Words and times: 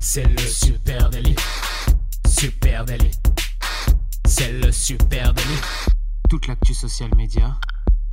C'est 0.00 0.28
le 0.28 0.38
super 0.38 1.10
délit. 1.10 1.34
Super 2.24 2.84
délit. 2.84 3.10
C'est 4.26 4.52
le 4.52 4.70
super 4.70 5.34
délit. 5.34 5.60
Toute 6.30 6.46
l'actu 6.46 6.72
social 6.72 7.10
média 7.16 7.56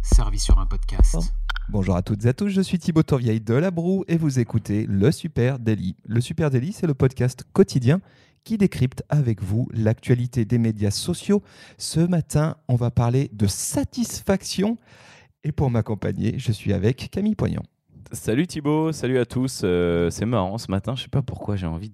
servie 0.02 0.40
sur 0.40 0.58
un 0.58 0.66
podcast. 0.66 1.18
Bonjour 1.70 1.96
à 1.96 2.02
toutes 2.02 2.26
et 2.26 2.30
à 2.30 2.34
tous, 2.34 2.50
je 2.50 2.62
suis 2.62 2.80
Thibaut 2.80 3.04
Tourvieille 3.04 3.40
de 3.40 3.54
La 3.54 3.70
Broue 3.70 4.04
et 4.08 4.18
vous 4.18 4.40
écoutez 4.40 4.88
Le 4.88 5.12
Super 5.12 5.60
Daily. 5.60 5.96
Le 6.06 6.22
Super 6.22 6.50
Daily, 6.50 6.74
c'est 6.74 6.88
le 6.88 6.96
podcast 6.96 7.44
quotidien 7.54 8.02
qui 8.44 8.58
décrypte 8.58 9.04
avec 9.10 9.44
vous 9.44 9.68
l'actualité 9.72 10.44
des 10.44 10.58
médias 10.58 10.92
sociaux. 10.92 11.44
Ce 11.78 12.00
matin, 12.00 12.58
on 12.68 12.76
va 12.76 12.90
parler 12.90 13.30
de 13.32 13.46
satisfaction. 13.46 14.80
Et 15.44 15.52
pour 15.52 15.70
m'accompagner, 15.70 16.40
je 16.40 16.52
suis 16.52 16.74
avec 16.74 17.12
Camille 17.12 17.36
Poignant. 17.36 17.64
Salut 18.12 18.46
Thibaut, 18.46 18.92
salut 18.92 19.18
à 19.18 19.26
tous. 19.26 19.62
Euh, 19.64 20.12
c'est 20.12 20.26
marrant 20.26 20.60
ce 20.60 20.70
matin, 20.70 20.96
je 20.96 21.04
sais 21.04 21.10
pas 21.10 21.24
pourquoi 21.24 21.56
j'ai 21.56 21.66
envie 21.66 21.92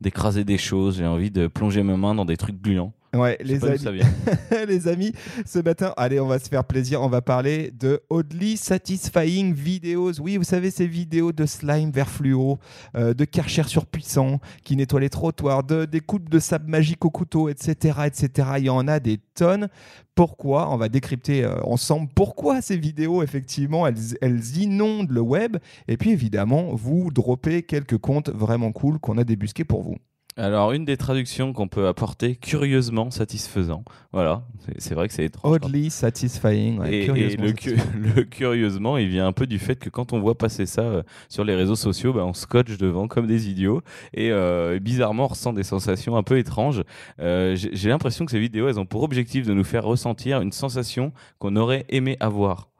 d'écraser 0.00 0.44
des 0.44 0.58
choses, 0.58 0.98
j'ai 0.98 1.06
envie 1.06 1.30
de 1.32 1.48
plonger 1.48 1.82
mes 1.82 1.96
mains 1.96 2.14
dans 2.14 2.24
des 2.24 2.36
trucs 2.36 2.60
gluants. 2.62 2.92
Ouais, 3.12 3.36
les 3.40 3.64
amis. 3.64 4.02
les 4.68 4.86
amis, 4.86 5.12
ce 5.44 5.58
matin, 5.58 5.92
allez, 5.96 6.20
on 6.20 6.28
va 6.28 6.38
se 6.38 6.48
faire 6.48 6.64
plaisir. 6.64 7.02
On 7.02 7.08
va 7.08 7.20
parler 7.20 7.72
de 7.72 8.00
Oddly 8.08 8.56
Satisfying 8.56 9.52
Videos. 9.52 10.20
Oui, 10.20 10.36
vous 10.36 10.44
savez, 10.44 10.70
ces 10.70 10.86
vidéos 10.86 11.32
de 11.32 11.44
slime 11.44 11.90
vert 11.90 12.08
fluo, 12.08 12.60
euh, 12.96 13.12
de 13.12 13.24
Karcher 13.24 13.64
surpuissant 13.64 14.38
qui 14.62 14.76
nettoie 14.76 15.00
les 15.00 15.10
trottoirs, 15.10 15.64
de, 15.64 15.86
des 15.86 15.98
coupes 15.98 16.28
de 16.28 16.38
sable 16.38 16.70
magique 16.70 17.04
au 17.04 17.10
couteau, 17.10 17.48
etc., 17.48 17.98
etc. 18.06 18.48
Il 18.58 18.64
y 18.66 18.70
en 18.70 18.86
a 18.86 19.00
des 19.00 19.18
tonnes. 19.34 19.68
Pourquoi? 20.14 20.72
On 20.72 20.76
va 20.76 20.88
décrypter 20.88 21.42
euh, 21.44 21.60
ensemble 21.64 22.08
pourquoi 22.14 22.62
ces 22.62 22.76
vidéos, 22.76 23.24
effectivement, 23.24 23.88
elles, 23.88 24.16
elles 24.20 24.56
inondent 24.56 25.10
le 25.10 25.20
web. 25.20 25.56
Et 25.88 25.96
puis, 25.96 26.10
évidemment, 26.10 26.74
vous 26.74 27.10
droppez 27.10 27.64
quelques 27.64 27.98
comptes 27.98 28.30
vraiment 28.30 28.70
cool 28.70 29.00
qu'on 29.00 29.18
a 29.18 29.24
débusqués 29.24 29.64
pour 29.64 29.82
vous. 29.82 29.96
Alors, 30.40 30.72
une 30.72 30.86
des 30.86 30.96
traductions 30.96 31.52
qu'on 31.52 31.68
peut 31.68 31.86
apporter, 31.86 32.34
curieusement 32.34 33.10
satisfaisant. 33.10 33.84
Voilà, 34.10 34.42
c'est 34.78 34.94
vrai 34.94 35.06
que 35.06 35.12
c'est 35.12 35.26
étrange. 35.26 35.54
Oddly 35.54 35.90
satisfying. 35.90 36.82
et, 36.86 37.06
le, 37.36 38.22
curieusement, 38.22 38.96
il 38.96 39.08
vient 39.08 39.26
un 39.26 39.32
peu 39.32 39.46
du 39.46 39.58
fait 39.58 39.76
que 39.76 39.90
quand 39.90 40.14
on 40.14 40.20
voit 40.20 40.38
passer 40.38 40.64
ça 40.64 40.80
euh, 40.80 41.02
sur 41.28 41.44
les 41.44 41.54
réseaux 41.54 41.76
sociaux, 41.76 42.14
bah, 42.14 42.24
on 42.24 42.32
scotche 42.32 42.78
devant 42.78 43.06
comme 43.06 43.26
des 43.26 43.50
idiots. 43.50 43.82
Et 44.14 44.30
euh, 44.32 44.78
bizarrement, 44.80 45.24
on 45.24 45.28
ressent 45.28 45.52
des 45.52 45.62
sensations 45.62 46.16
un 46.16 46.22
peu 46.22 46.38
étranges. 46.38 46.84
Euh, 47.20 47.54
j'ai 47.54 47.90
l'impression 47.90 48.24
que 48.24 48.30
ces 48.30 48.40
vidéos, 48.40 48.66
elles 48.66 48.80
ont 48.80 48.86
pour 48.86 49.02
objectif 49.02 49.46
de 49.46 49.52
nous 49.52 49.64
faire 49.64 49.84
ressentir 49.84 50.40
une 50.40 50.52
sensation 50.52 51.12
qu'on 51.38 51.54
aurait 51.56 51.84
aimé 51.90 52.16
avoir 52.18 52.70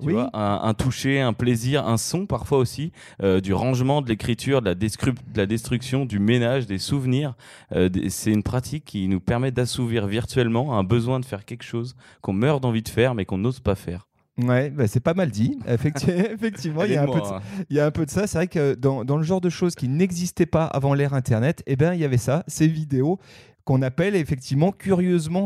oui. 0.00 0.14
un, 0.32 0.74
toucher, 0.74 1.20
un 1.20 1.32
plaisir, 1.32 1.86
un 1.86 1.96
son 1.96 2.26
parfois 2.26 2.58
aussi, 2.58 2.92
euh, 3.22 3.40
du 3.40 3.52
rangement, 3.52 4.02
de 4.02 4.08
l'écriture, 4.08 4.62
de, 4.62 4.72
de, 4.72 4.88
la 5.34 5.46
destruction, 5.46 6.04
du 6.04 6.18
ménage, 6.18 6.66
des 6.66 6.78
souvenirs. 6.78 7.34
Euh, 7.72 7.88
c'est 8.08 8.30
une 8.30 8.42
pratique 8.42 8.84
qui 8.84 9.08
nous 9.08 9.20
permet 9.20 9.50
d'assouvir 9.50 10.06
virtuellement 10.06 10.78
un 10.78 10.84
besoin 10.84 11.20
de 11.20 11.24
faire 11.24 11.44
quelque 11.44 11.64
chose 11.64 11.96
qu'on 12.20 12.32
meurt 12.32 12.62
d'envie 12.62 12.82
de 12.82 12.88
faire 12.88 13.14
mais 13.14 13.24
qu'on 13.24 13.38
n'ose 13.38 13.60
pas 13.60 13.74
faire. 13.74 14.08
Ouais, 14.38 14.70
bah, 14.70 14.86
c'est 14.86 15.00
pas 15.00 15.14
mal 15.14 15.30
dit. 15.30 15.58
Effectivement, 15.68 16.84
il 16.84 16.92
y, 16.92 16.96
a 16.96 17.02
un 17.02 17.06
peu 17.06 17.18
de, 17.18 17.24
hein. 17.24 17.40
il 17.70 17.76
y 17.76 17.80
a 17.80 17.86
un 17.86 17.90
peu 17.90 18.06
de 18.06 18.10
ça. 18.10 18.26
C'est 18.26 18.38
vrai 18.38 18.46
que 18.46 18.74
dans, 18.74 19.04
dans, 19.04 19.16
le 19.16 19.24
genre 19.24 19.40
de 19.40 19.50
choses 19.50 19.74
qui 19.74 19.88
n'existaient 19.88 20.46
pas 20.46 20.64
avant 20.64 20.94
l'ère 20.94 21.12
Internet, 21.12 21.62
eh 21.66 21.74
ben, 21.74 21.92
il 21.92 22.00
y 22.00 22.04
avait 22.04 22.18
ça, 22.18 22.44
ces 22.46 22.68
vidéos 22.68 23.18
qu'on 23.68 23.82
appelle 23.82 24.16
effectivement 24.16 24.72
curieusement 24.72 25.44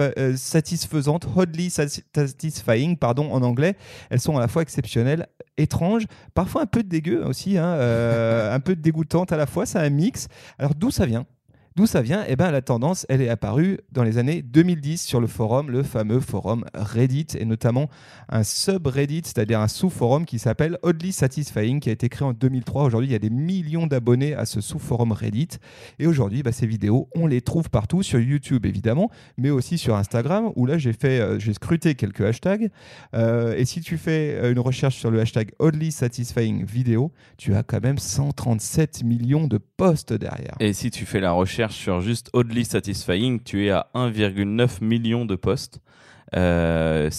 euh, 0.00 0.36
satisfaisantes, 0.36 1.28
oddly 1.36 1.68
satisfying, 1.68 2.96
pardon, 2.96 3.30
en 3.30 3.42
anglais. 3.42 3.76
Elles 4.08 4.20
sont 4.20 4.38
à 4.38 4.40
la 4.40 4.48
fois 4.48 4.62
exceptionnelles, 4.62 5.26
étranges, 5.58 6.06
parfois 6.32 6.62
un 6.62 6.66
peu 6.66 6.82
dégueu 6.82 7.22
aussi, 7.26 7.58
hein, 7.58 7.74
euh, 7.74 8.54
un 8.54 8.60
peu 8.60 8.74
dégoûtantes 8.74 9.32
à 9.32 9.36
la 9.36 9.44
fois. 9.44 9.66
C'est 9.66 9.78
un 9.78 9.90
mix. 9.90 10.28
Alors 10.58 10.74
d'où 10.74 10.90
ça 10.90 11.04
vient? 11.04 11.26
D'où 11.78 11.86
ça 11.86 12.02
vient? 12.02 12.24
Eh 12.26 12.34
bien, 12.34 12.50
la 12.50 12.60
tendance, 12.60 13.06
elle 13.08 13.22
est 13.22 13.28
apparue 13.28 13.78
dans 13.92 14.02
les 14.02 14.18
années 14.18 14.42
2010 14.42 15.00
sur 15.00 15.20
le 15.20 15.28
forum, 15.28 15.70
le 15.70 15.84
fameux 15.84 16.18
forum 16.18 16.64
Reddit, 16.74 17.28
et 17.38 17.44
notamment 17.44 17.88
un 18.28 18.42
subreddit, 18.42 19.22
c'est-à-dire 19.24 19.60
un 19.60 19.68
sous-forum 19.68 20.26
qui 20.26 20.40
s'appelle 20.40 20.78
Oddly 20.82 21.12
Satisfying, 21.12 21.78
qui 21.78 21.88
a 21.88 21.92
été 21.92 22.08
créé 22.08 22.26
en 22.26 22.32
2003. 22.32 22.82
Aujourd'hui, 22.82 23.10
il 23.10 23.12
y 23.12 23.14
a 23.14 23.20
des 23.20 23.30
millions 23.30 23.86
d'abonnés 23.86 24.34
à 24.34 24.44
ce 24.44 24.60
sous-forum 24.60 25.12
Reddit. 25.12 25.50
Et 26.00 26.08
aujourd'hui, 26.08 26.42
bah, 26.42 26.50
ces 26.50 26.66
vidéos, 26.66 27.08
on 27.14 27.28
les 27.28 27.42
trouve 27.42 27.70
partout, 27.70 28.02
sur 28.02 28.18
YouTube 28.18 28.66
évidemment, 28.66 29.08
mais 29.36 29.50
aussi 29.50 29.78
sur 29.78 29.94
Instagram, 29.94 30.50
où 30.56 30.66
là, 30.66 30.78
j'ai 30.78 30.92
fait, 30.92 31.20
euh, 31.20 31.38
j'ai 31.38 31.54
scruté 31.54 31.94
quelques 31.94 32.22
hashtags. 32.22 32.72
Euh, 33.14 33.54
et 33.56 33.64
si 33.64 33.82
tu 33.82 33.98
fais 33.98 34.34
euh, 34.34 34.50
une 34.50 34.58
recherche 34.58 34.96
sur 34.96 35.12
le 35.12 35.20
hashtag 35.20 35.52
Oddly 35.60 35.92
Satisfying 35.92 36.64
Vidéo, 36.64 37.12
tu 37.36 37.54
as 37.54 37.62
quand 37.62 37.80
même 37.80 37.98
137 37.98 39.04
millions 39.04 39.46
de 39.46 39.58
posts 39.58 40.12
derrière. 40.12 40.56
Et 40.58 40.72
si 40.72 40.90
tu 40.90 41.06
fais 41.06 41.20
la 41.20 41.30
recherche 41.30 41.67
sur 41.70 42.00
juste 42.00 42.30
Oddly 42.32 42.64
Satisfying, 42.64 43.42
tu 43.42 43.66
es 43.66 43.70
à 43.70 43.88
1,9 43.94 44.82
million 44.82 45.24
de 45.24 45.36
postes. 45.36 45.80
Euh, 46.36 47.10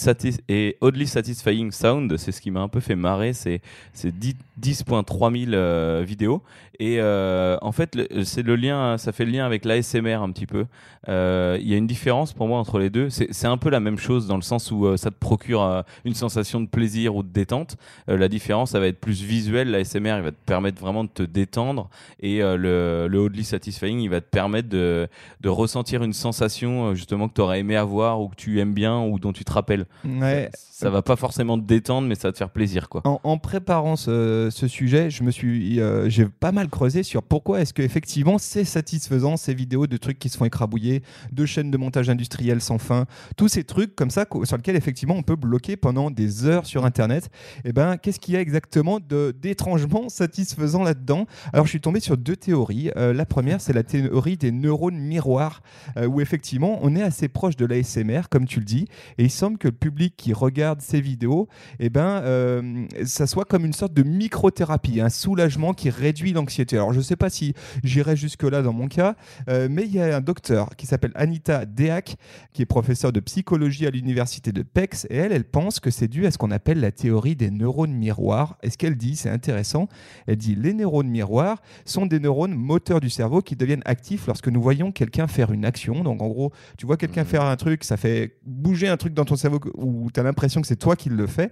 et 0.48 0.78
Oddly 0.82 1.08
Satisfying 1.08 1.72
Sound, 1.72 2.18
c'est 2.18 2.32
ce 2.32 2.42
qui 2.42 2.52
m'a 2.52 2.62
un 2.62 2.68
peu 2.68 2.80
fait 2.80 2.96
marrer, 2.96 3.34
c'est 3.34 3.62
10.3 3.96 5.46
000 5.46 5.54
euh, 5.54 6.04
vidéos. 6.06 6.44
Et 6.82 7.02
euh, 7.02 7.58
en 7.62 7.74
fait, 7.74 7.98
c'est 8.24 8.42
le 8.42 8.56
lien, 8.56 8.98
ça 8.98 9.12
fait 9.12 9.26
le 9.26 9.32
lien 9.32 9.46
avec 9.46 9.66
l'ASMR 9.66 10.14
un 10.14 10.32
petit 10.32 10.46
peu. 10.46 10.66
Il 11.08 11.68
y 11.68 11.74
a 11.74 11.78
une 11.78 11.88
différence 11.88 12.32
pour 12.34 12.48
moi 12.48 12.58
entre 12.58 12.80
les 12.80 12.90
deux. 12.90 13.10
C'est 13.10 13.48
un 13.48 13.58
peu 13.58 13.70
la 13.70 13.82
même 13.82 13.98
chose 13.98 14.28
dans 14.28 14.38
le 14.38 14.42
sens 14.42 14.72
où 14.72 14.96
ça 14.96 15.12
te 15.12 15.18
procure 15.18 15.84
une 16.06 16.14
sensation 16.14 16.62
de 16.62 16.68
plaisir 16.68 17.16
ou 17.16 17.24
de 17.24 17.28
détente. 17.28 17.76
la 18.08 18.30
différence, 18.30 18.72
ça 18.72 18.80
va 18.80 18.88
être 18.88 19.00
plus 19.00 19.22
visuel. 19.24 19.72
L'ASMR, 19.72 20.16
il 20.18 20.22
va 20.22 20.32
te 20.32 20.46
permettre 20.46 20.80
vraiment 20.80 21.04
de 21.04 21.10
te 21.10 21.24
détendre. 21.24 21.90
Et 22.22 22.40
le, 22.40 23.08
le 23.10 23.20
Oddly 23.20 23.44
Satisfying, 23.44 24.00
il 24.00 24.10
va 24.10 24.22
te 24.22 24.30
permettre 24.30 24.70
de, 24.70 25.10
de 25.42 25.50
ressentir 25.50 26.04
une 26.04 26.14
sensation 26.14 26.96
justement 26.96 27.28
que 27.28 27.34
tu 27.34 27.42
aurais 27.42 27.60
aimé 27.60 27.76
avoir 27.76 28.22
ou 28.22 28.30
que 28.30 28.36
tu 28.36 28.62
aimes 28.62 28.74
bien 28.74 28.99
ou 29.08 29.20
dont 29.20 29.34
tu 29.34 29.46
te 29.46 29.52
rappelles. 29.52 29.86
Ouais. 30.06 30.50
Ça, 30.54 30.90
va 30.90 31.02
pas 31.02 31.16
forcément 31.16 31.60
te 31.60 31.66
détendre, 31.66 32.08
mais 32.08 32.16
ça 32.16 32.30
va 32.30 32.32
te 32.32 32.38
faire 32.38 32.50
plaisir. 32.50 32.88
quoi. 32.88 33.02
En, 33.06 33.38
préparant 33.38 33.96
ce, 33.96 34.50
ce, 34.52 34.68
sujet, 34.68 35.10
je 35.10 35.24
me 35.24 35.32
suis, 35.32 35.82
j'ai 36.08 36.26
pas 36.26 36.52
mal 36.52 36.70
creuser 36.70 37.04
sur 37.04 37.24
pourquoi 37.24 37.62
est-ce 37.62 37.74
que 37.74 37.82
effectivement 37.82 38.38
c'est 38.38 38.64
satisfaisant 38.64 39.38
ces 39.38 39.54
vidéos 39.54 39.88
de 39.88 39.98
trucs 39.98 40.20
qui 40.20 40.30
se 40.30 40.38
font 40.38 40.46
écrabouiller, 40.46 41.04
de 41.32 41.46
chaînes 41.46 41.72
de 41.72 41.78
montage 41.78 42.10
industriel 42.10 42.62
sans 42.62 42.78
fin, 42.78 43.06
tous 43.38 43.48
ces 43.48 43.64
trucs 43.64 43.96
comme 43.96 44.10
ça 44.10 44.26
sur 44.44 44.58
lesquels 44.58 44.76
effectivement 44.76 45.16
on 45.16 45.24
peut 45.24 45.36
bloquer 45.36 45.78
pendant 45.78 46.12
des 46.12 46.46
heures 46.46 46.66
sur 46.66 46.86
Internet. 46.86 47.30
Et 47.64 47.70
eh 47.70 47.74
ben 47.74 47.98
qu'est-ce 47.98 48.20
qu'il 48.20 48.34
y 48.34 48.38
a 48.38 48.42
exactement 48.42 49.00
de 49.00 49.36
d'étrangement 49.40 50.10
satisfaisant 50.10 50.84
là-dedans? 50.84 51.26
Alors 51.54 51.66
je 51.66 51.72
suis 51.72 51.82
tombé 51.82 52.00
sur 52.00 52.18
deux 52.18 52.36
théories. 52.36 52.92
Euh, 52.98 53.14
la 53.14 53.26
première 53.26 53.62
c'est 53.62 53.74
la 53.74 53.84
théorie 53.84 54.38
des 54.38 54.52
neurones 54.52 54.98
miroirs 54.98 55.62
euh, 55.98 56.06
où 56.06 56.22
effectivement 56.22 56.80
on 56.82 56.96
est 56.96 57.04
assez 57.04 57.28
proche 57.28 57.56
de 57.56 57.66
l'ASMR 57.66 58.22
comme 58.30 58.46
tu 58.46 58.60
le 58.60 58.66
dis 58.66 58.88
et 59.18 59.26
il 59.26 59.32
semble 59.32 59.58
que 59.58 59.68
le 59.68 59.74
public 59.74 60.16
qui 60.18 60.34
regarde 60.34 60.82
ces 60.82 61.02
vidéos, 61.02 61.48
eh 61.80 61.90
ben 61.90 62.22
euh, 62.24 62.86
ça 63.06 63.28
soit 63.28 63.46
comme 63.46 63.66
une 63.66 63.74
sorte 63.74 63.94
de 63.94 64.04
microthérapie, 64.04 65.02
un 65.02 65.10
soulagement 65.10 65.74
qui 65.74 65.90
réduit 65.90 66.34
l'anxiété 66.34 66.70
alors, 66.74 66.94
je 66.94 67.00
ne 67.00 67.04
sais 67.04 67.16
pas 67.16 67.30
si 67.30 67.54
j'irai 67.84 68.16
jusque-là 68.16 68.62
dans 68.62 68.74
mon 68.74 68.88
cas, 68.88 69.16
euh, 69.50 69.68
mais 69.70 69.84
il 69.84 69.92
y 69.92 70.00
a 70.00 70.16
un 70.16 70.22
docteur 70.22 70.70
qui 70.78 70.86
s'appelle 70.86 71.12
Anita 71.16 71.66
Deak, 71.66 72.18
qui 72.54 72.62
est 72.62 72.66
professeur 72.66 73.12
de 73.12 73.20
psychologie 73.20 73.86
à 73.86 73.90
l'université 73.90 74.52
de 74.52 74.64
PEX, 74.64 75.06
et 75.10 75.18
elle, 75.18 75.32
elle 75.32 75.44
pense 75.44 75.80
que 75.80 75.92
c'est 75.92 76.08
dû 76.08 76.26
à 76.26 76.32
ce 76.32 76.38
qu'on 76.38 76.52
appelle 76.52 76.80
la 76.80 76.92
théorie 76.92 77.36
des 77.36 77.52
neurones 77.52 77.94
miroirs. 77.94 78.58
Et 78.64 78.70
ce 78.70 78.78
qu'elle 78.78 78.96
dit, 78.96 79.16
c'est 79.16 79.30
intéressant, 79.30 79.88
elle 80.26 80.38
dit 80.38 80.56
les 80.56 80.74
neurones 80.74 81.10
miroirs 81.10 81.62
sont 81.86 82.06
des 82.06 82.20
neurones 82.20 82.56
moteurs 82.56 83.02
du 83.02 83.10
cerveau 83.10 83.42
qui 83.42 83.56
deviennent 83.56 83.84
actifs 83.86 84.28
lorsque 84.28 84.48
nous 84.48 84.62
voyons 84.62 84.94
quelqu'un 84.94 85.28
faire 85.28 85.52
une 85.52 85.66
action. 85.66 86.04
Donc, 86.04 86.22
en 86.22 86.28
gros, 86.28 86.54
tu 86.78 86.86
vois 86.86 86.96
quelqu'un 86.96 87.26
faire 87.26 87.44
un 87.44 87.58
truc, 87.58 87.84
ça 87.84 87.98
fait 87.98 88.38
bouger 88.46 88.79
un 88.88 88.98
truc 88.98 89.14
dans 89.14 89.26
ton 89.26 89.36
cerveau 89.36 89.60
où 89.76 90.10
tu 90.14 90.20
as 90.20 90.24
l'impression 90.24 90.62
que 90.62 90.68
c'est 90.68 90.76
toi 90.78 90.96
qui 90.96 91.10
le 91.10 91.28
fais. 91.28 91.52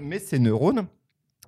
Mais 0.00 0.18
ces 0.18 0.38
neurones, 0.38 0.86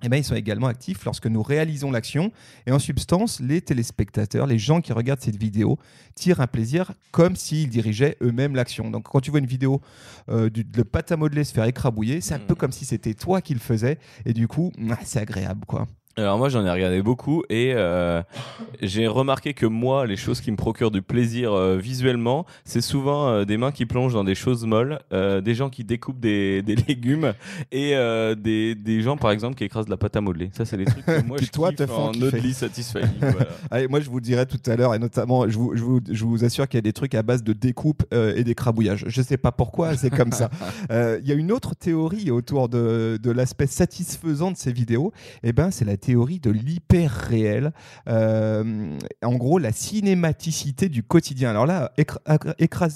eh 0.05 0.09
ben, 0.09 0.17
ils 0.17 0.23
sont 0.23 0.35
également 0.35 0.67
actifs 0.67 1.05
lorsque 1.05 1.27
nous 1.27 1.41
réalisons 1.41 1.89
l'action. 1.89 2.31
Et 2.67 2.71
en 2.71 2.79
substance, 2.79 3.39
les 3.39 3.61
téléspectateurs, 3.61 4.45
les 4.47 4.59
gens 4.59 4.81
qui 4.81 4.91
regardent 4.91 5.21
cette 5.21 5.37
vidéo, 5.37 5.79
tirent 6.13 6.41
un 6.41 6.47
plaisir 6.47 6.91
comme 7.11 7.35
s'ils 7.35 7.69
dirigeaient 7.69 8.17
eux-mêmes 8.21 8.55
l'action. 8.55 8.91
Donc 8.91 9.03
quand 9.09 9.21
tu 9.21 9.31
vois 9.31 9.39
une 9.39 9.45
vidéo 9.45 9.81
euh, 10.29 10.49
du- 10.49 10.63
de 10.65 10.83
pâte 10.83 11.11
à 11.11 11.17
modeler 11.17 11.43
se 11.45 11.53
faire 11.53 11.63
écrabouiller, 11.65 12.19
c'est 12.21 12.33
un 12.33 12.39
peu 12.39 12.53
comme 12.55 12.71
si 12.73 12.83
c'était 12.85 13.13
toi 13.13 13.41
qui 13.41 13.53
le 13.53 13.61
faisais. 13.61 13.97
Et 14.25 14.33
du 14.33 14.47
coup, 14.47 14.71
c'est 15.05 15.19
agréable. 15.19 15.65
quoi. 15.65 15.87
Alors 16.15 16.37
moi 16.37 16.49
j'en 16.49 16.63
ai 16.65 16.69
regardé 16.69 17.01
beaucoup 17.01 17.43
et 17.49 17.73
euh, 17.75 18.21
j'ai 18.81 19.07
remarqué 19.07 19.53
que 19.53 19.65
moi 19.65 20.05
les 20.05 20.15
choses 20.15 20.41
qui 20.41 20.51
me 20.51 20.55
procurent 20.57 20.91
du 20.91 21.01
plaisir 21.01 21.53
euh, 21.53 21.77
visuellement 21.77 22.45
c'est 22.65 22.81
souvent 22.81 23.29
euh, 23.29 23.45
des 23.45 23.57
mains 23.57 23.71
qui 23.71 23.85
plongent 23.87 24.13
dans 24.13 24.23
des 24.23 24.35
choses 24.35 24.65
molles, 24.65 24.99
euh, 25.11 25.41
des 25.41 25.55
gens 25.55 25.69
qui 25.71 25.83
découpent 25.83 26.19
des, 26.19 26.61
des 26.65 26.75
légumes 26.75 27.33
et 27.71 27.95
euh, 27.95 28.35
des, 28.35 28.75
des 28.75 29.01
gens 29.01 29.17
par 29.17 29.31
exemple 29.31 29.55
qui 29.55 29.63
écrasent 29.63 29.85
de 29.85 29.91
la 29.91 29.97
pâte 29.97 30.15
à 30.15 30.21
modeler. 30.21 30.49
Ça 30.53 30.65
c'est 30.65 30.77
les 30.77 30.85
trucs 30.85 31.05
que 31.05 31.21
moi 31.25 31.37
je 31.41 31.47
toi, 31.49 31.71
kiffe 31.71 31.89
en 31.89 32.09
oddly 32.09 32.53
satisfying. 32.53 33.07
voilà. 33.19 33.47
Allez, 33.71 33.87
moi, 33.87 33.99
je 33.99 34.09
vous 34.09 34.19
dirai 34.19 34.45
tout 34.45 34.59
à 34.67 34.75
l'heure, 34.75 34.93
et 34.93 34.99
notamment, 34.99 35.47
je 35.47 35.57
vous, 35.57 35.75
je 35.75 35.83
vous, 35.83 35.99
je 36.09 36.25
vous 36.25 36.43
assure 36.45 36.67
qu'il 36.67 36.77
y 36.77 36.79
a 36.79 36.81
des 36.81 36.93
trucs 36.93 37.15
à 37.15 37.23
base 37.23 37.43
de 37.43 37.53
découpe 37.53 38.03
euh, 38.13 38.35
et 38.35 38.43
d'écrabouillage. 38.43 39.05
Je 39.07 39.21
sais 39.21 39.37
pas 39.37 39.51
pourquoi, 39.51 39.95
c'est 39.95 40.09
comme 40.09 40.31
ça. 40.31 40.49
Euh, 40.91 41.19
Il 41.23 41.27
y 41.27 41.31
a 41.31 41.35
une 41.35 41.51
autre 41.51 41.75
théorie 41.75 42.31
autour 42.31 42.69
de, 42.69 43.19
de 43.21 43.31
l'aspect 43.31 43.67
satisfaisant 43.67 44.51
de 44.51 44.57
ces 44.57 44.71
vidéos. 44.71 45.11
Et 45.43 45.53
ben, 45.53 45.71
c'est 45.71 45.85
la 45.85 45.97
théorie 46.03 46.39
de 46.39 46.49
l'hyper 46.51 47.11
réel. 47.11 47.71
Euh, 48.07 48.97
en 49.23 49.35
gros, 49.35 49.57
la 49.59 49.71
cinématicité 49.71 50.89
du 50.89 51.03
quotidien. 51.03 51.49
Alors 51.51 51.65
là, 51.65 51.91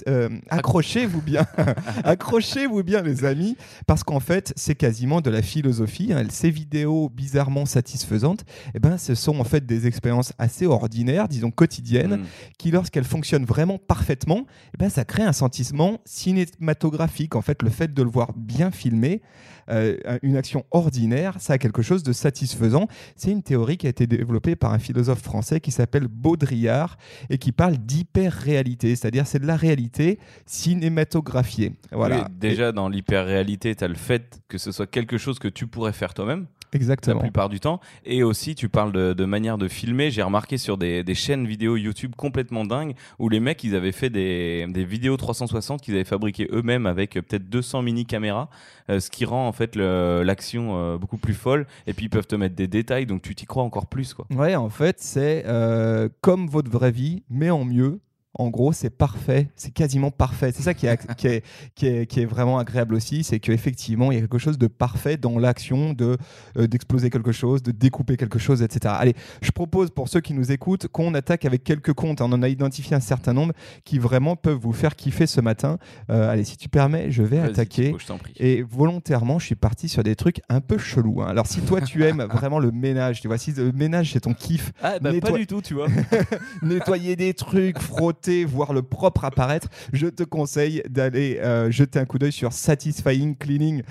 euh, 0.07 0.30
accrochez-vous 0.50 1.21
bien, 1.21 1.45
accrochez-vous 2.04 2.83
bien, 2.83 3.01
les 3.01 3.25
amis, 3.25 3.56
parce 3.86 4.04
qu'en 4.04 4.19
fait, 4.19 4.54
c'est 4.56 4.75
quasiment 4.75 5.21
de 5.21 5.30
la 5.30 5.42
philosophie. 5.42 6.13
hein. 6.13 6.24
Ces 6.30 6.50
vidéos 6.50 7.09
bizarrement 7.09 7.65
satisfaisantes, 7.65 8.44
eh 8.75 8.80
ben, 8.80 8.98
ce 8.98 9.15
sont 9.15 9.39
en 9.39 9.44
fait 9.44 9.65
des 9.65 9.88
expériences 9.88 10.33
assez 10.38 10.65
ordinaires, 10.65 11.27
disons 11.27 11.51
quotidiennes, 11.51 12.18
Mm. 12.18 12.24
qui, 12.57 12.71
lorsqu'elles 12.71 13.04
fonctionnent 13.06 13.45
vraiment 13.45 13.77
parfaitement, 13.77 14.45
eh 14.74 14.77
ben, 14.77 14.89
ça 14.89 15.06
crée 15.06 15.24
un 15.24 15.33
sentiment 15.33 16.00
cinématographique. 16.06 17.36
En 17.36 17.42
fait, 17.42 17.62
le 17.63 17.69
fait 17.69 17.94
de 17.94 18.04
le 18.04 18.09
voir 18.09 18.33
bien 18.36 18.71
filmé, 18.71 19.21
euh, 19.69 19.97
une 20.21 20.37
action 20.37 20.65
ordinaire, 20.71 21.35
ça 21.39 21.53
a 21.53 21.57
quelque 21.57 21.81
chose 21.81 22.03
de 22.03 22.13
satisfaisant. 22.13 22.87
C'est 23.15 23.31
une 23.31 23.43
théorie 23.43 23.77
qui 23.77 23.87
a 23.87 23.89
été 23.89 24.07
développée 24.07 24.55
par 24.55 24.73
un 24.73 24.79
philosophe 24.79 25.21
français 25.21 25.59
qui 25.59 25.71
s'appelle 25.71 26.07
Baudrillard 26.07 26.97
et 27.29 27.37
qui 27.37 27.51
parle 27.51 27.77
d'hyper-réalité, 27.77 28.95
c'est-à-dire 28.95 29.27
c'est 29.27 29.39
de 29.39 29.47
la 29.47 29.55
réalité 29.55 30.19
cinématographiée. 30.45 31.73
Voilà. 31.91 32.27
Oui, 32.29 32.35
déjà 32.39 32.71
dans 32.71 32.89
l'hyper-réalité 32.89 33.75
tu 33.75 33.83
as 33.83 33.87
le 33.87 33.95
fait 33.95 34.41
que 34.47 34.57
ce 34.57 34.71
soit 34.71 34.87
quelque 34.87 35.17
chose 35.17 35.39
que 35.39 35.47
tu 35.47 35.67
pourrais 35.67 35.93
faire 35.93 36.13
toi-même. 36.13 36.47
La 36.73 36.77
Exactement. 36.77 37.19
plupart 37.19 37.49
du 37.49 37.59
temps. 37.59 37.79
Et 38.05 38.23
aussi, 38.23 38.55
tu 38.55 38.69
parles 38.69 38.91
de, 38.91 39.13
de 39.13 39.25
manière 39.25 39.57
de 39.57 39.67
filmer. 39.67 40.11
J'ai 40.11 40.21
remarqué 40.21 40.57
sur 40.57 40.77
des, 40.77 41.03
des 41.03 41.15
chaînes 41.15 41.45
vidéo 41.47 41.77
YouTube 41.77 42.13
complètement 42.15 42.65
dingues 42.65 42.93
où 43.19 43.29
les 43.29 43.39
mecs, 43.39 43.63
ils 43.63 43.75
avaient 43.75 43.91
fait 43.91 44.09
des, 44.09 44.65
des 44.69 44.83
vidéos 44.83 45.17
360 45.17 45.81
qu'ils 45.81 45.95
avaient 45.95 46.03
fabriquées 46.03 46.47
eux-mêmes 46.51 46.85
avec 46.85 47.17
euh, 47.17 47.21
peut-être 47.21 47.49
200 47.49 47.81
mini 47.83 48.05
caméras, 48.05 48.49
euh, 48.89 48.99
ce 48.99 49.09
qui 49.09 49.25
rend 49.25 49.47
en 49.47 49.51
fait 49.51 49.75
l'action 49.75 50.77
euh, 50.77 50.97
beaucoup 50.97 51.17
plus 51.17 51.33
folle. 51.33 51.67
Et 51.87 51.93
puis 51.93 52.05
ils 52.05 52.09
peuvent 52.09 52.27
te 52.27 52.35
mettre 52.35 52.55
des 52.55 52.67
détails, 52.67 53.05
donc 53.05 53.21
tu 53.21 53.33
t'y 53.35 53.45
crois 53.45 53.63
encore 53.63 53.87
plus, 53.87 54.13
quoi. 54.13 54.25
Ouais, 54.35 54.55
en 54.55 54.69
fait, 54.69 54.97
c'est 54.99 55.43
euh, 55.45 56.09
comme 56.21 56.47
votre 56.47 56.69
vraie 56.69 56.91
vie, 56.91 57.23
mais 57.29 57.49
en 57.49 57.63
mieux. 57.65 57.99
En 58.37 58.49
gros, 58.49 58.71
c'est 58.71 58.89
parfait, 58.89 59.49
c'est 59.55 59.71
quasiment 59.73 60.11
parfait. 60.11 60.51
C'est 60.53 60.61
ça 60.63 60.73
qui 60.73 60.85
est, 60.87 61.15
qui, 61.15 61.27
est, 61.27 61.43
qui, 61.75 61.87
est, 61.87 62.05
qui 62.05 62.21
est 62.21 62.25
vraiment 62.25 62.59
agréable 62.59 62.93
aussi, 62.95 63.23
c'est 63.23 63.39
qu'effectivement, 63.39 64.11
il 64.11 64.15
y 64.15 64.17
a 64.17 64.21
quelque 64.21 64.37
chose 64.37 64.57
de 64.57 64.67
parfait 64.67 65.17
dans 65.17 65.39
l'action 65.39 65.93
de 65.93 66.17
euh, 66.57 66.67
d'exploser 66.67 67.09
quelque 67.09 67.31
chose, 67.31 67.63
de 67.63 67.71
découper 67.71 68.15
quelque 68.17 68.39
chose, 68.39 68.61
etc. 68.61 68.93
Allez, 68.97 69.15
je 69.41 69.51
propose 69.51 69.89
pour 69.89 70.07
ceux 70.07 70.21
qui 70.21 70.33
nous 70.33 70.51
écoutent 70.51 70.87
qu'on 70.87 71.13
attaque 71.15 71.45
avec 71.45 71.63
quelques 71.63 71.93
comptes. 71.93 72.21
On 72.21 72.31
en 72.31 72.43
a 72.43 72.49
identifié 72.49 72.95
un 72.95 72.99
certain 72.99 73.33
nombre 73.33 73.53
qui 73.83 73.97
vraiment 73.99 74.35
peuvent 74.35 74.59
vous 74.59 74.73
faire 74.73 74.95
kiffer 74.95 75.25
ce 75.27 75.41
matin. 75.41 75.77
Euh, 76.09 76.29
allez, 76.29 76.43
si 76.43 76.57
tu 76.57 76.69
permets, 76.69 77.11
je 77.11 77.23
vais 77.23 77.39
attaquer. 77.39 77.91
Je. 78.37 78.43
Et 78.43 78.61
volontairement, 78.61 79.39
je 79.39 79.45
suis 79.47 79.55
parti 79.55 79.89
sur 79.89 80.03
des 80.03 80.15
trucs 80.15 80.41
un 80.49 80.61
peu 80.61 80.77
chelous. 80.77 81.21
hein. 81.21 81.27
Alors, 81.27 81.47
si 81.47 81.61
toi, 81.61 81.81
tu 81.81 82.03
aimes 82.05 82.21
vraiment 82.31 82.59
le 82.59 82.71
ménage, 82.71 83.21
tu 83.21 83.27
vois, 83.27 83.37
si 83.37 83.51
le 83.53 83.71
ménage, 83.71 84.11
c'est 84.13 84.19
ton 84.21 84.33
kiff, 84.33 84.71
Ah, 84.83 84.99
bah, 84.99 85.11
nettoie- 85.11 85.31
pas 85.31 85.37
du 85.37 85.47
tout, 85.47 85.61
tu 85.61 85.73
vois. 85.73 85.87
nettoyer 86.61 87.15
des 87.15 87.33
trucs, 87.33 87.79
frotter, 87.79 88.26
voir 88.45 88.74
le 88.74 88.81
propre 88.81 89.25
apparaître, 89.25 89.68
je 89.94 90.07
te 90.07 90.24
conseille 90.24 90.81
d'aller 90.89 91.39
euh, 91.41 91.71
jeter 91.71 92.00
un 92.00 92.06
coup 92.06 92.18
d'œil 92.19 92.31
sur 92.31 92.53
Satisfying 92.53 93.35
Cleaning, 93.35 93.83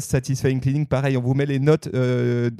Satisfying. 0.00 0.86
Pareil, 0.86 1.16
on 1.16 1.20
vous 1.22 1.34
met 1.34 1.46
les 1.46 1.58
notes 1.58 1.88
euh, 1.94 2.50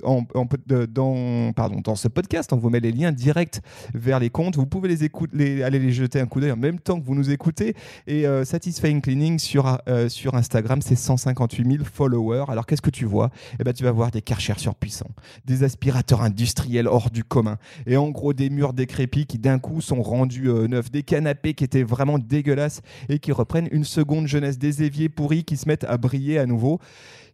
de- 0.67 0.87
dans, 0.87 1.53
pardon, 1.53 1.81
dans 1.83 1.95
ce 1.97 2.09
podcast, 2.09 2.53
on 2.53 2.57
vous 2.57 2.71
met 2.71 2.81
les 2.81 2.93
liens 2.93 3.13
directs 3.13 3.61
vers 3.95 4.19
les 4.19 4.31
comptes. 4.31 4.57
Vous 4.57 4.67
pouvez 4.67 4.89
les 4.89 5.05
écouter, 5.05 5.63
aller 5.63 5.79
les 5.79 5.93
jeter 5.93 6.21
un 6.21 6.27
coup 6.27 6.41
d'œil 6.41 6.53
en 6.53 6.57
même 6.57 6.79
temps 6.81 7.01
que 7.01 7.05
vous 7.05 7.15
nous 7.15 7.31
écoutez. 7.31 7.75
Et 8.07 8.27
euh, 8.27 8.45
Satisfying 8.45 9.01
Cleaning 9.01 9.39
sur, 9.39 9.79
euh, 9.89 10.09
sur 10.09 10.35
Instagram, 10.35 10.81
c'est 10.83 10.97
158 10.97 11.71
000 11.79 11.85
followers. 11.85 12.45
Alors 12.49 12.67
qu'est-ce 12.67 12.83
que 12.83 12.91
tu 12.91 13.05
vois? 13.05 13.31
Eh 13.61 13.65
ben, 13.65 13.73
Tu 13.73 13.85
vas 13.85 13.93
voir 13.93 14.11
des 14.11 14.23
Karcher 14.23 14.55
surpuissants, 14.57 15.11
des 15.45 15.63
aspirateurs 15.65 16.23
industriels 16.23 16.87
hors 16.89 17.11
du 17.11 17.25
commun, 17.25 17.57
et 17.87 17.97
en 17.97 18.11
gros 18.11 18.33
des 18.33 18.51
murs 18.51 18.73
décrépits 18.73 19.27
qui 19.27 19.39
d'un 19.39 19.59
coup 19.59 19.81
sont 19.81 20.03
rendus 20.03 20.49
euh, 20.49 20.67
neufs, 20.69 20.91
des 20.95 21.03
canapés 21.03 21.55
qui 21.55 21.65
étaient 21.65 21.83
vraiment 21.83 22.21
dégueulasses 22.21 22.81
et 23.09 23.19
qui 23.19 23.33
reprennent 23.33 23.69
une 23.73 23.83
seconde 23.83 24.29
jeunesse, 24.29 24.59
des 24.59 24.85
éviers 24.85 25.09
pourris 25.09 25.43
qui 25.43 25.57
se 25.57 25.67
mettent 25.67 25.83
à 25.83 25.97
briller 25.97 26.39
à 26.39 26.47
nouveau. 26.47 26.79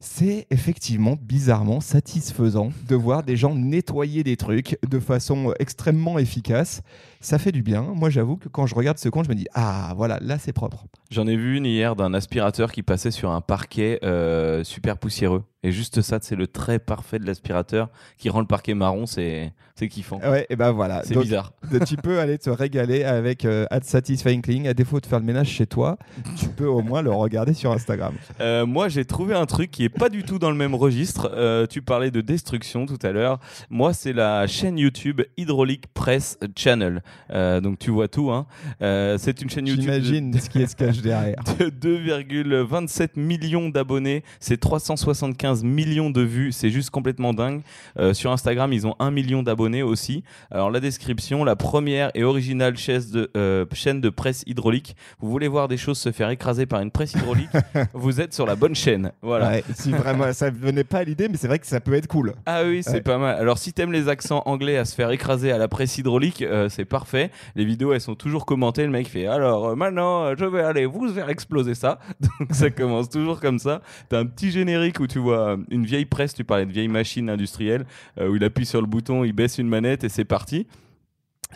C'est 0.03 0.47
effectivement 0.51 1.15
bizarrement 1.21 1.81
satisfaisant 1.81 2.73
de 2.89 2.97
voir 2.97 3.23
des 3.23 3.37
gens 3.37 3.55
nettoyer 3.55 4.25
des 4.25 4.39
trucs 4.39 4.79
de 4.89 4.99
façon 4.99 5.51
euh, 5.51 5.53
extrêmement 5.59 6.19
efficace. 6.19 6.81
Ça 7.21 7.39
fait 7.39 7.53
du 7.53 7.63
bien. 7.63 7.83
Moi, 7.83 8.09
j'avoue 8.09 8.39
que 8.39 8.49
quand 8.49 8.67
je 8.67 8.75
regarde 8.75 8.97
ce 8.97 9.11
compte, 9.11 9.27
je 9.27 9.31
me 9.31 9.35
dis 9.35 9.47
ah 9.53 9.93
voilà, 9.99 10.19
là 10.23 10.39
c'est 10.39 10.55
propre. 10.55 10.87
J'en 11.11 11.27
ai 11.27 11.37
vu 11.37 11.59
une 11.59 11.67
hier 11.67 11.97
d'un 11.97 12.15
aspirateur 12.15 12.73
qui 12.73 12.83
passait 12.83 13.11
sur 13.11 13.31
un 13.31 13.43
parquet 13.43 13.99
euh, 14.03 14.65
super 14.65 14.97
poussiéreux. 14.97 15.45
Et 15.63 15.73
juste 15.73 16.01
ça, 16.01 16.19
c'est 16.23 16.37
le 16.37 16.47
trait 16.47 16.79
parfait 16.79 17.19
de 17.19 17.27
l'aspirateur 17.27 17.91
qui 18.17 18.31
rend 18.31 18.41
le 18.41 18.47
parquet 18.47 18.73
marron, 18.73 19.05
c'est 19.05 19.53
c'est 19.75 19.89
kiffant. 19.89 20.19
Ouais, 20.21 20.47
et 20.49 20.57
ben 20.57 20.73
voilà. 20.73 21.03
C'est 21.05 21.15
Donc, 21.15 21.25
bizarre. 21.25 21.53
tu 21.87 21.97
peux 21.97 22.21
aller 22.21 22.39
te 22.39 22.49
régaler 22.49 23.05
avec 23.05 23.45
euh, 23.45 23.67
At 23.71 23.83
Satisfying 23.83 24.41
Cleaning. 24.41 24.69
À 24.69 24.75
défaut 24.75 25.01
de 25.01 25.07
faire 25.07 25.19
le 25.21 25.27
ménage 25.27 25.49
chez 25.49 25.67
toi, 25.67 25.99
tu 26.39 26.49
peux 26.49 26.67
au 26.67 26.83
moins 26.83 27.03
le 27.03 27.11
regarder 27.11 27.53
sur 27.53 27.73
Instagram. 27.73 28.15
Euh, 28.41 28.65
moi, 28.65 28.89
j'ai 28.89 29.05
trouvé 29.05 29.35
un 29.35 29.47
truc 29.47 29.71
qui 29.71 29.85
est 29.85 29.90
pas 29.99 30.09
du 30.09 30.23
tout 30.23 30.39
dans 30.39 30.51
le 30.51 30.57
même 30.57 30.75
registre. 30.75 31.31
Euh, 31.35 31.67
tu 31.67 31.83
parlais 31.83 32.11
de 32.11 32.21
destruction 32.21 32.87
tout 32.87 32.99
à 33.03 33.13
l'heure. 33.13 33.39
Moi, 33.71 33.93
c'est 33.93 34.13
la 34.13 34.47
chaîne 34.47 34.79
YouTube 34.79 35.23
Hydraulic 35.37 35.87
Press 35.95 36.39
Channel. 36.57 37.03
Euh, 37.33 37.61
donc, 37.61 37.79
tu 37.79 37.91
vois 37.91 38.09
tout. 38.09 38.31
Hein. 38.31 38.47
Euh, 38.83 39.17
c'est 39.19 39.41
une 39.43 39.51
chaîne 39.51 39.67
YouTube. 39.67 39.87
de- 39.87 39.93
J'imagine 40.01 40.39
ce 40.41 40.49
qui 40.51 40.67
se 40.67 40.77
cache 40.77 40.99
derrière. 41.03 41.37
de 41.59 41.69
2,27 41.71 43.11
millions 43.17 43.69
d'abonnés, 43.69 44.23
c'est 44.41 44.59
375 44.59 45.65
millions 45.65 46.11
de 46.11 46.21
vues, 46.23 46.53
c'est 46.53 46.71
juste 46.71 46.91
complètement 46.91 47.35
dingue. 47.35 47.63
Euh, 47.99 48.15
sur 48.15 48.31
Instagram, 48.33 48.73
ils 48.73 48.87
ont 48.87 48.95
1 48.99 49.11
million 49.11 49.43
d'abonnés 49.43 49.83
aussi. 49.83 50.23
Alors 50.51 50.71
la 50.71 50.81
description, 50.81 51.45
la 51.45 51.57
première 51.57 52.11
et 52.15 52.25
originale 52.25 52.77
chaise 52.77 53.11
de, 53.11 53.31
euh, 53.37 53.65
chaîne 53.73 54.01
de 54.01 54.11
presse 54.11 54.43
hydraulique. 54.47 54.97
Vous 55.21 55.31
voulez 55.31 55.49
voir 55.49 55.69
des 55.69 55.77
choses 55.77 55.99
se 55.99 56.13
faire 56.13 56.31
écraser 56.31 56.67
par 56.67 56.81
une 56.81 56.91
presse 56.91 57.13
hydraulique 57.15 57.49
Vous 57.95 58.21
êtes 58.21 58.35
sur 58.35 58.47
la 58.47 58.57
bonne 58.57 58.75
chaîne. 58.75 59.13
Voilà. 59.23 59.51
Ouais, 59.51 59.65
si 59.81 59.91
vraiment 59.93 60.33
ça 60.33 60.51
ne 60.51 60.57
venait 60.57 60.85
pas 60.85 60.99
à 60.99 61.05
l'idée, 61.05 61.29
mais 61.29 61.37
c'est 61.37 61.49
vrai 61.49 61.59
que 61.59 61.67
ça 61.67 61.81
peut 61.81 61.95
être 61.95 62.07
cool. 62.07 62.35
Ah 62.47 62.63
oui, 62.65 62.83
c'est 62.83 62.93
Ouais. 62.93 63.01
pas 63.01 63.19
mal. 63.19 63.37
Alors 63.37 63.59
si 63.59 63.73
t'aimes 63.73 63.93
les 63.93 64.09
accents 64.09 64.43
anglais 64.47 64.77
à 64.77 64.85
se 64.85 64.95
faire 64.95 65.11
écraser 65.11 65.51
à 65.53 65.59
la 65.59 65.69
presse 65.69 65.97
hydraulique, 65.99 66.43
euh, 66.43 66.69
c'est 66.69 66.85
parfait. 66.85 67.31
Les 67.57 67.65
vidéos, 67.65 67.93
elles 67.93 68.01
sont 68.01 68.15
toujours 68.15 68.47
commentées. 68.47 68.85
Le 68.85 68.91
mec 68.91 69.09
fait 69.09 69.27
alors 69.27 69.69
euh, 69.71 69.75
maintenant, 69.75 70.25
euh, 70.25 70.35
je 70.39 70.45
vais 70.45 70.61
aller 70.63 70.87
vous 70.87 71.09
faire 71.09 71.29
exploser 71.31 71.75
ça. 71.75 71.99
Donc 72.21 72.49
ça 72.53 72.71
commence 72.71 73.09
toujours 73.09 73.41
comme 73.41 73.59
ça. 73.59 73.83
T'as 74.09 74.19
un 74.21 74.27
petit 74.27 74.51
générique 74.51 75.01
où 75.01 75.07
tu 75.07 75.19
vois 75.19 75.57
une 75.71 75.85
vieille 75.85 76.05
presse. 76.07 76.35
Tu 76.35 76.45
parlais 76.45 76.67
de 76.67 76.73
vieille 76.73 76.89
machine 76.89 77.29
industrielle 77.31 77.85
euh, 78.19 78.29
où 78.29 78.37
il 78.37 78.45
appuie 78.45 78.67
sur 78.67 78.81
le 78.81 78.87
bouton, 78.87 79.25
il 79.25 79.33
baisse 79.33 79.59
une 79.59 79.69
manette 79.69 80.05
et 80.05 80.09
c'est 80.09 80.25
parti. 80.25 80.67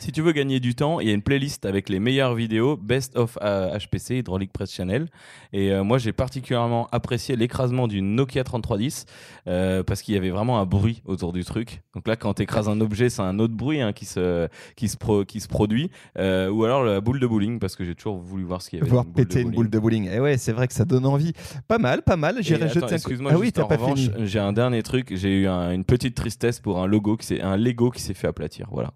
Si 0.01 0.11
tu 0.11 0.23
veux 0.23 0.33
gagner 0.33 0.59
du 0.61 0.75
temps, 0.75 0.99
il 1.01 1.07
y 1.07 1.11
a 1.11 1.15
une 1.15 1.23
playlist 1.23 1.65
avec 1.67 1.89
les 1.89 2.01
meilleures 2.01 2.35
vidéos 2.35 2.77
Best 2.77 3.17
of 3.17 3.39
euh, 3.43 3.79
HPC 3.79 4.19
Hydraulic 4.19 4.53
Press 4.53 4.73
Channel. 4.73 5.07
Et 5.53 5.71
euh, 5.71 5.85
moi, 5.85 5.99
j'ai 5.99 6.13
particulièrement 6.13 6.89
apprécié 6.91 7.37
l'écrasement 7.37 7.87
d'une 7.87 8.17
Nokia 8.17 8.43
3310 8.43 9.07
euh, 9.47 9.83
parce 9.85 10.03
qu'il 10.03 10.15
y 10.15 10.19
avait 10.19 10.31
vraiment 10.31 10.59
un 10.61 10.67
bruit 10.67 11.01
autour 11.07 11.33
du 11.33 11.45
truc. 11.45 11.83
Donc 11.95 12.09
là, 12.09 12.17
quand 12.17 12.35
tu 12.35 12.43
écrases 12.43 12.69
un 12.69 12.81
objet, 12.81 13.09
c'est 13.09 13.23
un 13.23 13.39
autre 13.39 13.55
bruit 13.55 13.81
hein, 13.81 13.93
qui, 13.93 14.05
se, 14.05 14.49
qui, 14.77 14.89
se 14.89 14.97
pro- 14.97 15.25
qui 15.25 15.41
se 15.41 15.47
produit. 15.49 15.91
Euh, 16.19 16.51
ou 16.51 16.65
alors 16.65 16.83
la 16.83 17.01
boule 17.01 17.21
de 17.21 17.27
bowling 17.27 17.59
parce 17.61 17.77
que 17.77 17.85
j'ai 17.85 17.95
toujours 17.95 18.19
voulu 18.19 18.43
voir 18.45 18.63
ce 18.63 18.71
qu'il 18.71 18.81
y 18.81 18.83
avait. 18.83 18.91
Voir 18.91 19.07
péter 19.07 19.43
une 19.43 19.53
boule 19.53 19.71
de 19.71 19.79
bowling. 19.79 20.09
Et 20.11 20.19
ouais, 20.19 20.37
c'est 20.39 20.53
vrai 20.53 20.67
que 20.67 20.75
ça 20.75 20.85
donne 20.85 21.07
envie. 21.07 21.33
Pas 21.69 21.79
mal, 21.79 22.03
pas 22.03 22.17
mal. 22.17 22.39
J'irai 22.41 22.69
jeter 22.69 22.95
excuse-moi, 22.95 23.31
Ah 23.33 23.39
oui, 23.39 23.45
juste 23.47 23.57
t'as 23.57 23.63
en 23.63 23.69
pas 23.69 23.77
revanche, 23.77 24.01
fini. 24.01 24.27
j'ai 24.27 24.41
un 24.41 24.53
dernier 24.53 24.83
truc. 24.83 25.13
J'ai 25.15 25.43
eu 25.43 25.47
un- 25.47 25.71
une 25.71 25.85
petite 25.85 26.17
tristesse 26.17 26.59
pour 26.59 26.83
un 26.83 26.87
logo 26.87 27.17
qui 27.17 27.41
un 27.41 27.57
Lego 27.57 27.91
qui 27.91 28.03
s'est 28.03 28.13
fait 28.15 28.27
aplatir. 28.27 28.67
Voilà. 28.73 28.93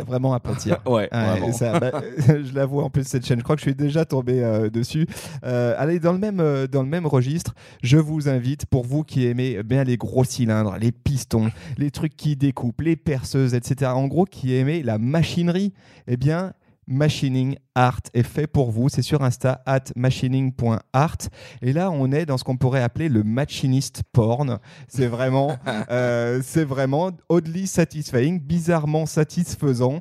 Vraiment 0.00 0.34
à 0.34 0.40
pâtir. 0.40 0.78
Ouais, 0.86 0.94
Ouais, 0.94 1.08
vraiment. 1.12 1.52
ça, 1.52 1.78
bah, 1.78 1.92
je 2.18 2.54
la 2.54 2.66
vois 2.66 2.84
en 2.84 2.90
plus 2.90 3.06
cette 3.06 3.24
chaîne. 3.26 3.38
Je 3.38 3.44
crois 3.44 3.56
que 3.56 3.60
je 3.60 3.66
suis 3.66 3.74
déjà 3.74 4.04
tombé 4.04 4.42
euh, 4.42 4.70
dessus. 4.70 5.06
Euh, 5.44 5.74
allez 5.78 5.98
dans 5.98 6.12
le 6.12 6.18
même 6.18 6.40
euh, 6.40 6.66
dans 6.66 6.82
le 6.82 6.88
même 6.88 7.06
registre. 7.06 7.54
Je 7.82 7.96
vous 7.98 8.28
invite 8.28 8.66
pour 8.66 8.84
vous 8.84 9.02
qui 9.04 9.26
aimez 9.26 9.62
bien 9.62 9.84
les 9.84 9.96
gros 9.96 10.24
cylindres, 10.24 10.76
les 10.80 10.92
pistons, 10.92 11.50
les 11.78 11.90
trucs 11.90 12.16
qui 12.16 12.36
découpent, 12.36 12.80
les 12.80 12.96
perceuses, 12.96 13.54
etc. 13.54 13.92
En 13.94 14.06
gros, 14.06 14.24
qui 14.24 14.54
aimez 14.54 14.82
la 14.82 14.98
machinerie. 14.98 15.72
Eh 16.06 16.16
bien. 16.16 16.52
Machining 16.86 17.56
Art 17.74 18.00
est 18.12 18.22
fait 18.22 18.46
pour 18.46 18.70
vous. 18.70 18.88
C'est 18.88 19.02
sur 19.02 19.22
Insta, 19.22 19.62
at 19.66 19.84
machining.art. 19.96 21.18
Et 21.62 21.72
là, 21.72 21.90
on 21.90 22.12
est 22.12 22.26
dans 22.26 22.38
ce 22.38 22.44
qu'on 22.44 22.56
pourrait 22.56 22.82
appeler 22.82 23.08
le 23.08 23.22
machinist 23.22 24.02
porn. 24.12 24.58
C'est 24.88 25.06
vraiment, 25.06 25.56
euh, 25.90 26.40
c'est 26.44 26.64
vraiment 26.64 27.10
oddly 27.28 27.66
satisfying, 27.66 28.40
bizarrement 28.40 29.06
satisfaisant 29.06 30.00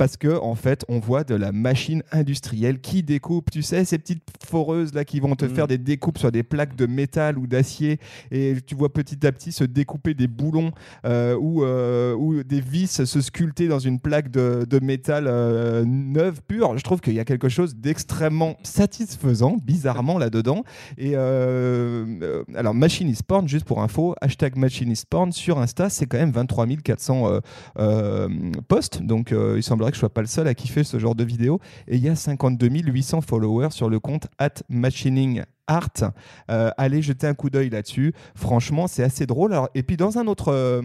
parce 0.00 0.16
que 0.16 0.40
en 0.40 0.54
fait 0.54 0.86
on 0.88 0.98
voit 0.98 1.24
de 1.24 1.34
la 1.34 1.52
machine 1.52 2.02
industrielle 2.10 2.80
qui 2.80 3.02
découpe 3.02 3.50
tu 3.50 3.60
sais 3.60 3.84
ces 3.84 3.98
petites 3.98 4.22
foreuses 4.48 4.94
là 4.94 5.04
qui 5.04 5.20
vont 5.20 5.36
te 5.36 5.44
Mm. 5.44 5.54
faire 5.54 5.66
des 5.66 5.76
découpes 5.76 6.16
sur 6.16 6.32
des 6.32 6.42
plaques 6.42 6.74
de 6.74 6.86
métal 6.86 7.36
ou 7.36 7.46
d'acier 7.46 8.00
et 8.30 8.56
tu 8.66 8.74
vois 8.74 8.90
petit 8.90 9.26
à 9.26 9.30
petit 9.30 9.52
se 9.52 9.62
découper 9.62 10.14
des 10.14 10.26
boulons 10.26 10.72
euh, 11.04 11.36
ou, 11.38 11.64
euh, 11.64 12.14
ou 12.14 12.42
des 12.42 12.62
vis 12.62 13.04
se 13.04 13.20
sculpter 13.20 13.68
dans 13.68 13.78
une 13.78 14.00
plaque 14.00 14.30
de, 14.30 14.64
de 14.66 14.78
métal 14.82 15.26
euh, 15.26 15.84
neuve 15.84 16.40
pure 16.48 16.78
je 16.78 16.82
trouve 16.82 17.02
qu'il 17.02 17.12
y 17.12 17.20
a 17.20 17.26
quelque 17.26 17.50
chose 17.50 17.76
d'extrêmement 17.76 18.56
satisfaisant 18.62 19.58
bizarrement 19.62 20.16
là 20.16 20.30
dedans 20.30 20.64
et 20.96 21.14
alors 21.14 22.72
machinist 22.72 23.22
porn 23.24 23.46
juste 23.46 23.66
pour 23.66 23.82
info 23.82 24.14
hashtag 24.22 24.56
machinist 24.56 25.04
porn 25.10 25.30
sur 25.30 25.58
Insta 25.58 25.90
c'est 25.90 26.06
quand 26.06 26.16
même 26.16 26.30
23 26.30 26.66
400 26.82 27.28
euh, 27.28 27.40
euh, 27.78 28.28
posts. 28.68 29.02
Donc, 29.02 29.32
il 29.32 29.62
semblerait 29.62 29.89
que 29.90 29.96
je 29.96 30.00
sois 30.00 30.12
pas 30.12 30.20
le 30.20 30.26
seul 30.26 30.48
à 30.48 30.54
kiffer 30.54 30.84
ce 30.84 30.98
genre 30.98 31.14
de 31.14 31.24
vidéo. 31.24 31.60
Et 31.88 31.96
il 31.96 32.02
y 32.02 32.08
a 32.08 32.14
52 32.16 32.68
800 32.68 33.20
followers 33.20 33.70
sur 33.70 33.88
le 33.88 34.00
compte 34.00 34.28
at 34.38 34.54
machining 34.68 35.42
art. 35.66 36.12
Euh, 36.50 36.70
allez 36.76 37.02
jeter 37.02 37.26
un 37.26 37.34
coup 37.34 37.50
d'œil 37.50 37.70
là-dessus. 37.70 38.14
Franchement, 38.34 38.86
c'est 38.86 39.02
assez 39.02 39.26
drôle. 39.26 39.58
Et 39.74 39.82
puis 39.82 39.96
dans 39.96 40.18
un 40.18 40.26
autre. 40.26 40.48
euh, 40.52 40.82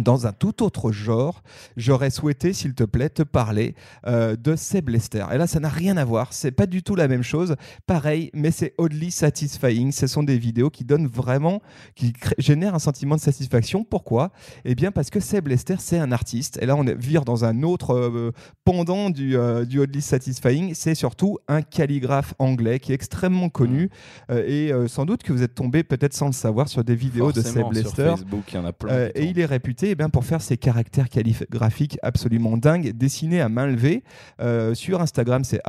dans 0.00 0.26
un 0.26 0.32
tout 0.32 0.62
autre 0.62 0.92
genre, 0.92 1.42
j'aurais 1.76 2.10
souhaité, 2.10 2.52
s'il 2.52 2.74
te 2.74 2.84
plaît, 2.84 3.10
te 3.10 3.22
parler 3.22 3.74
euh, 4.06 4.36
de 4.36 4.56
Seb 4.56 4.88
Lester. 4.88 5.26
Et 5.32 5.38
là, 5.38 5.46
ça 5.46 5.60
n'a 5.60 5.68
rien 5.68 5.96
à 5.96 6.04
voir. 6.04 6.32
C'est 6.32 6.52
pas 6.52 6.66
du 6.66 6.82
tout 6.82 6.94
la 6.94 7.08
même 7.08 7.22
chose. 7.22 7.56
Pareil, 7.86 8.30
mais 8.32 8.50
c'est 8.50 8.74
oddly 8.78 9.10
satisfying. 9.10 9.92
Ce 9.92 10.06
sont 10.06 10.22
des 10.22 10.38
vidéos 10.38 10.70
qui 10.70 10.84
donnent 10.84 11.06
vraiment, 11.06 11.60
qui 11.94 12.14
génèrent 12.38 12.74
un 12.74 12.78
sentiment 12.78 13.16
de 13.16 13.20
satisfaction. 13.20 13.84
Pourquoi? 13.84 14.32
Eh 14.64 14.74
bien, 14.74 14.92
parce 14.92 15.10
que 15.10 15.20
Seb 15.20 15.48
Lester, 15.48 15.76
c'est 15.78 15.98
un 15.98 16.12
artiste. 16.12 16.58
Et 16.62 16.66
là, 16.66 16.76
on 16.76 16.84
vire 16.84 17.24
dans 17.24 17.44
un 17.44 17.62
autre 17.62 17.94
euh, 17.94 18.32
pendant 18.64 19.10
du, 19.10 19.36
euh, 19.36 19.64
du 19.64 19.80
oddly 19.80 20.00
satisfying. 20.00 20.74
C'est 20.74 20.94
surtout 20.94 21.38
un 21.48 21.62
calligraphe 21.62 22.34
anglais 22.38 22.80
qui 22.80 22.92
est 22.92 22.94
extrêmement 22.94 23.48
connu. 23.48 23.90
Euh, 24.30 24.42
et 24.46 24.88
sans 24.88 25.04
doute 25.04 25.22
que 25.22 25.32
vous 25.32 25.42
êtes 25.42 25.54
tombé, 25.54 25.82
peut-être 25.82 26.14
sans 26.14 26.26
le 26.26 26.32
savoir, 26.32 26.68
sur 26.68 26.82
des 26.82 26.94
vidéos 26.94 27.32
de 27.32 27.42
Seb 27.42 27.52
sur 27.52 27.72
Lester. 27.72 28.14
Facebook, 28.16 28.44
il 28.52 28.54
y 28.54 28.58
en 28.58 28.64
a 28.64 28.72
plein. 28.72 29.08
Et 29.14 29.24
il 29.24 29.38
est 29.38 29.44
réputé 29.44 29.81
eh 29.90 29.94
pour 30.10 30.24
faire 30.24 30.42
ses 30.42 30.56
caractères 30.56 31.08
calligraphiques 31.08 31.98
absolument 32.02 32.56
dingues, 32.56 32.92
dessinés 32.92 33.40
à 33.40 33.48
main 33.48 33.66
levée. 33.66 34.04
Euh, 34.40 34.74
sur 34.74 35.00
Instagram, 35.00 35.44
c'est 35.44 35.60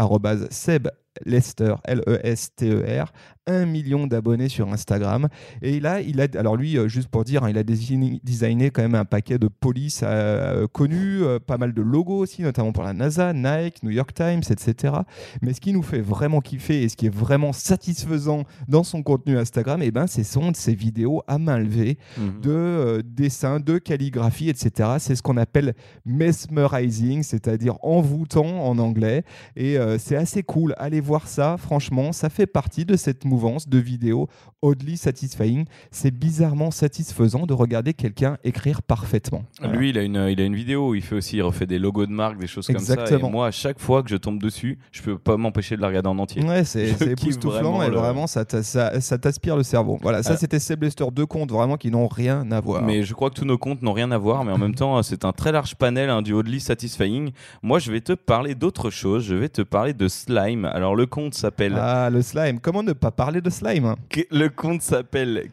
Seb 0.51 0.87
Lester, 1.25 1.75
L-E-S-T-E-R, 1.85 3.11
un 3.45 3.65
million 3.65 4.07
d'abonnés 4.07 4.47
sur 4.49 4.71
Instagram. 4.71 5.27
Et 5.61 5.79
là, 5.79 5.99
il 5.99 6.21
a, 6.21 6.27
alors 6.35 6.55
lui, 6.55 6.77
euh, 6.77 6.87
juste 6.87 7.09
pour 7.09 7.23
dire, 7.25 7.43
hein, 7.43 7.49
il 7.49 7.57
a 7.57 7.63
designé 7.63 8.71
quand 8.71 8.81
même 8.81 8.95
un 8.95 9.03
paquet 9.05 9.37
de 9.37 9.47
polices 9.49 10.01
euh, 10.03 10.65
connus, 10.67 11.23
euh, 11.23 11.39
pas 11.39 11.57
mal 11.57 11.73
de 11.73 11.81
logos 11.81 12.19
aussi, 12.19 12.41
notamment 12.41 12.71
pour 12.71 12.83
la 12.83 12.93
NASA, 12.93 13.33
Nike, 13.33 13.83
New 13.83 13.89
York 13.91 14.13
Times, 14.13 14.43
etc. 14.49 14.93
Mais 15.41 15.53
ce 15.53 15.59
qui 15.61 15.73
nous 15.73 15.83
fait 15.83 15.99
vraiment 16.01 16.39
kiffer 16.39 16.83
et 16.83 16.89
ce 16.89 16.95
qui 16.95 17.07
est 17.07 17.13
vraiment 17.13 17.51
satisfaisant 17.51 18.43
dans 18.69 18.83
son 18.83 19.03
contenu 19.03 19.37
Instagram, 19.37 19.81
eh 19.83 19.91
ben, 19.91 20.07
ce 20.07 20.23
sont 20.23 20.53
ses 20.53 20.73
vidéos 20.73 21.21
à 21.27 21.37
main 21.37 21.57
levée 21.59 21.97
Mhm. 22.17 22.41
de 22.41 22.49
euh, 22.51 23.01
dessin, 23.05 23.59
de 23.59 23.77
calligraphie, 23.77 24.49
etc. 24.49 24.91
C'est 24.99 25.15
ce 25.15 25.21
qu'on 25.21 25.37
appelle 25.37 25.73
mesmerizing, 26.05 27.23
c'est-à-dire 27.23 27.75
envoûtant 27.83 28.65
en 28.65 28.77
anglais. 28.79 29.23
Et 29.55 29.77
euh, 29.77 29.97
c'est 29.97 30.15
assez 30.15 30.43
cool. 30.43 30.73
Allez 30.77 31.01
voir 31.03 31.27
ça. 31.27 31.57
Franchement, 31.57 32.11
ça 32.11 32.29
fait 32.29 32.47
partie 32.47 32.85
de 32.85 32.95
cette 32.95 33.25
mouvance 33.25 33.67
de 33.69 33.77
vidéos 33.77 34.27
oddly 34.61 34.97
satisfying. 34.97 35.65
C'est 35.91 36.11
bizarrement 36.11 36.71
satisfaisant 36.71 37.45
de 37.45 37.53
regarder 37.53 37.93
quelqu'un 37.93 38.37
écrire 38.43 38.81
parfaitement. 38.81 39.43
Voilà. 39.59 39.75
Lui, 39.75 39.89
il 39.89 39.97
a, 39.97 40.03
une, 40.03 40.27
il 40.29 40.39
a 40.41 40.45
une 40.45 40.55
vidéo 40.55 40.89
où 40.89 40.95
il 40.95 41.01
fait 41.01 41.15
aussi, 41.15 41.37
il 41.37 41.41
refait 41.41 41.65
des 41.65 41.79
logos 41.79 42.05
de 42.05 42.11
marque, 42.11 42.37
des 42.39 42.47
choses 42.47 42.67
comme 42.67 42.79
ça. 42.79 42.93
Exactement. 42.93 43.27
Et 43.27 43.31
moi, 43.31 43.47
à 43.47 43.51
chaque 43.51 43.79
fois 43.79 44.01
que 44.03 44.09
je 44.09 44.15
tombe 44.15 44.41
dessus, 44.41 44.79
je 44.91 45.01
peux 45.01 45.17
pas 45.17 45.37
m'empêcher 45.37 45.75
de 45.75 45.81
la 45.81 45.87
regarder 45.87 46.09
en 46.09 46.17
entier. 46.17 46.43
Ouais, 46.43 46.63
c'est 46.63 46.89
époustouflant 47.01 47.51
vraiment 47.73 47.83
et 47.83 47.89
le- 47.89 47.97
vraiment 47.97 48.27
ça 48.27 48.45
t'a- 48.45 48.63
ça 48.63 48.99
ça 49.01 49.17
t'aspire 49.17 49.55
le 49.57 49.63
cerveau. 49.63 49.97
Voilà, 50.01 50.23
ça 50.23 50.31
Ah. 50.33 50.37
c'était 50.37 50.59
Seb 50.59 50.83
Lester, 50.83 51.05
deux 51.11 51.25
comptes 51.25 51.51
vraiment 51.51 51.77
qui 51.77 51.91
n'ont 51.91 52.07
rien 52.07 52.49
à 52.51 52.59
voir. 52.61 52.83
Mais 52.83 53.03
je 53.03 53.13
crois 53.13 53.29
que 53.29 53.35
tous 53.35 53.45
nos 53.45 53.57
comptes 53.57 53.81
n'ont 53.81 53.93
rien 53.93 54.11
à 54.11 54.17
voir, 54.17 54.43
mais 54.45 54.51
en 54.51 54.57
même 54.57 54.75
temps, 54.75 55.01
c'est 55.03 55.25
un 55.25 55.31
très 55.33 55.51
large 55.51 55.75
panel 55.75 56.09
hein, 56.09 56.21
du 56.21 56.33
oddly 56.33 56.59
satisfying. 56.59 57.31
Moi, 57.61 57.79
je 57.79 57.91
vais 57.91 58.01
te 58.01 58.13
parler 58.13 58.55
d'autre 58.55 58.89
chose. 58.89 59.23
Je 59.25 59.35
vais 59.35 59.49
te 59.49 59.61
parler 59.61 59.93
de 59.93 60.07
slime. 60.07 60.65
Alors, 60.65 60.92
le 60.95 61.05
compte 61.05 61.33
s'appelle 61.33 61.75
Ah, 61.77 62.09
le 62.09 62.21
slime. 62.21 62.59
Comment 62.59 62.83
ne 62.83 62.93
pas 62.93 63.11
parler 63.11 63.41
de 63.41 63.49
slime? 63.49 63.85
Hein 63.85 63.95
Le 64.31 64.47
compte 64.49 64.81
s'appelle 64.81 65.49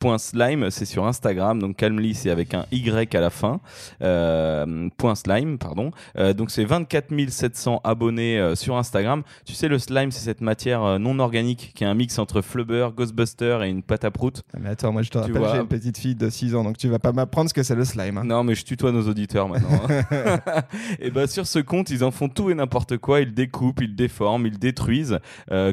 calmly.slime, 0.00 0.70
c'est 0.70 0.84
sur 0.84 1.06
Instagram, 1.06 1.60
donc 1.60 1.76
Calmly 1.76 2.14
c'est 2.14 2.30
avec 2.30 2.54
un 2.54 2.64
Y 2.70 3.14
à 3.14 3.20
la 3.20 3.30
fin, 3.30 3.60
euh, 4.02 4.88
point 4.96 5.14
slime, 5.14 5.58
pardon. 5.58 5.90
Euh, 6.16 6.32
donc 6.32 6.50
c'est 6.50 6.64
24 6.64 7.08
700 7.28 7.80
abonnés 7.84 8.38
euh, 8.38 8.54
sur 8.54 8.76
Instagram. 8.76 9.22
Tu 9.44 9.54
sais, 9.54 9.68
le 9.68 9.78
slime 9.78 10.10
c'est 10.10 10.24
cette 10.24 10.40
matière 10.40 10.98
non 10.98 11.18
organique 11.18 11.72
qui 11.74 11.84
est 11.84 11.86
un 11.86 11.94
mix 11.94 12.18
entre 12.18 12.42
Flubber, 12.42 12.88
Ghostbuster 12.96 13.58
et 13.64 13.68
une 13.68 13.82
pâte 13.82 14.04
à 14.04 14.10
prout. 14.10 14.42
Ah, 14.54 14.58
Mais 14.60 14.70
attends, 14.70 14.92
moi 14.92 15.02
je 15.02 15.10
te 15.10 15.18
rappelle, 15.18 15.36
vois. 15.36 15.52
j'ai 15.54 15.60
une 15.60 15.66
petite 15.68 15.98
fille 15.98 16.14
de 16.14 16.28
6 16.30 16.54
ans, 16.54 16.64
donc 16.64 16.78
tu 16.78 16.88
vas 16.88 16.98
pas 16.98 17.12
m'apprendre 17.12 17.48
ce 17.50 17.54
que 17.54 17.62
c'est 17.62 17.74
le 17.74 17.84
slime. 17.84 18.18
hein. 18.18 18.24
Non, 18.24 18.44
mais 18.44 18.54
je 18.54 18.64
tutoie 18.64 18.92
nos 18.92 19.08
auditeurs 19.08 19.48
maintenant. 19.48 19.80
hein. 19.88 20.38
et 21.00 21.10
ben 21.10 21.26
sur 21.26 21.46
ce 21.46 21.58
compte, 21.58 21.90
ils 21.90 22.04
en 22.04 22.10
font 22.10 22.28
tout 22.28 22.50
et 22.50 22.54
n'importe 22.54 22.98
quoi. 22.98 23.20
Ils 23.20 23.34
découpent, 23.34 23.80
ils 23.80 23.94
déforment, 23.94 24.46
ils 24.46 24.58
détruisent. 24.58 25.18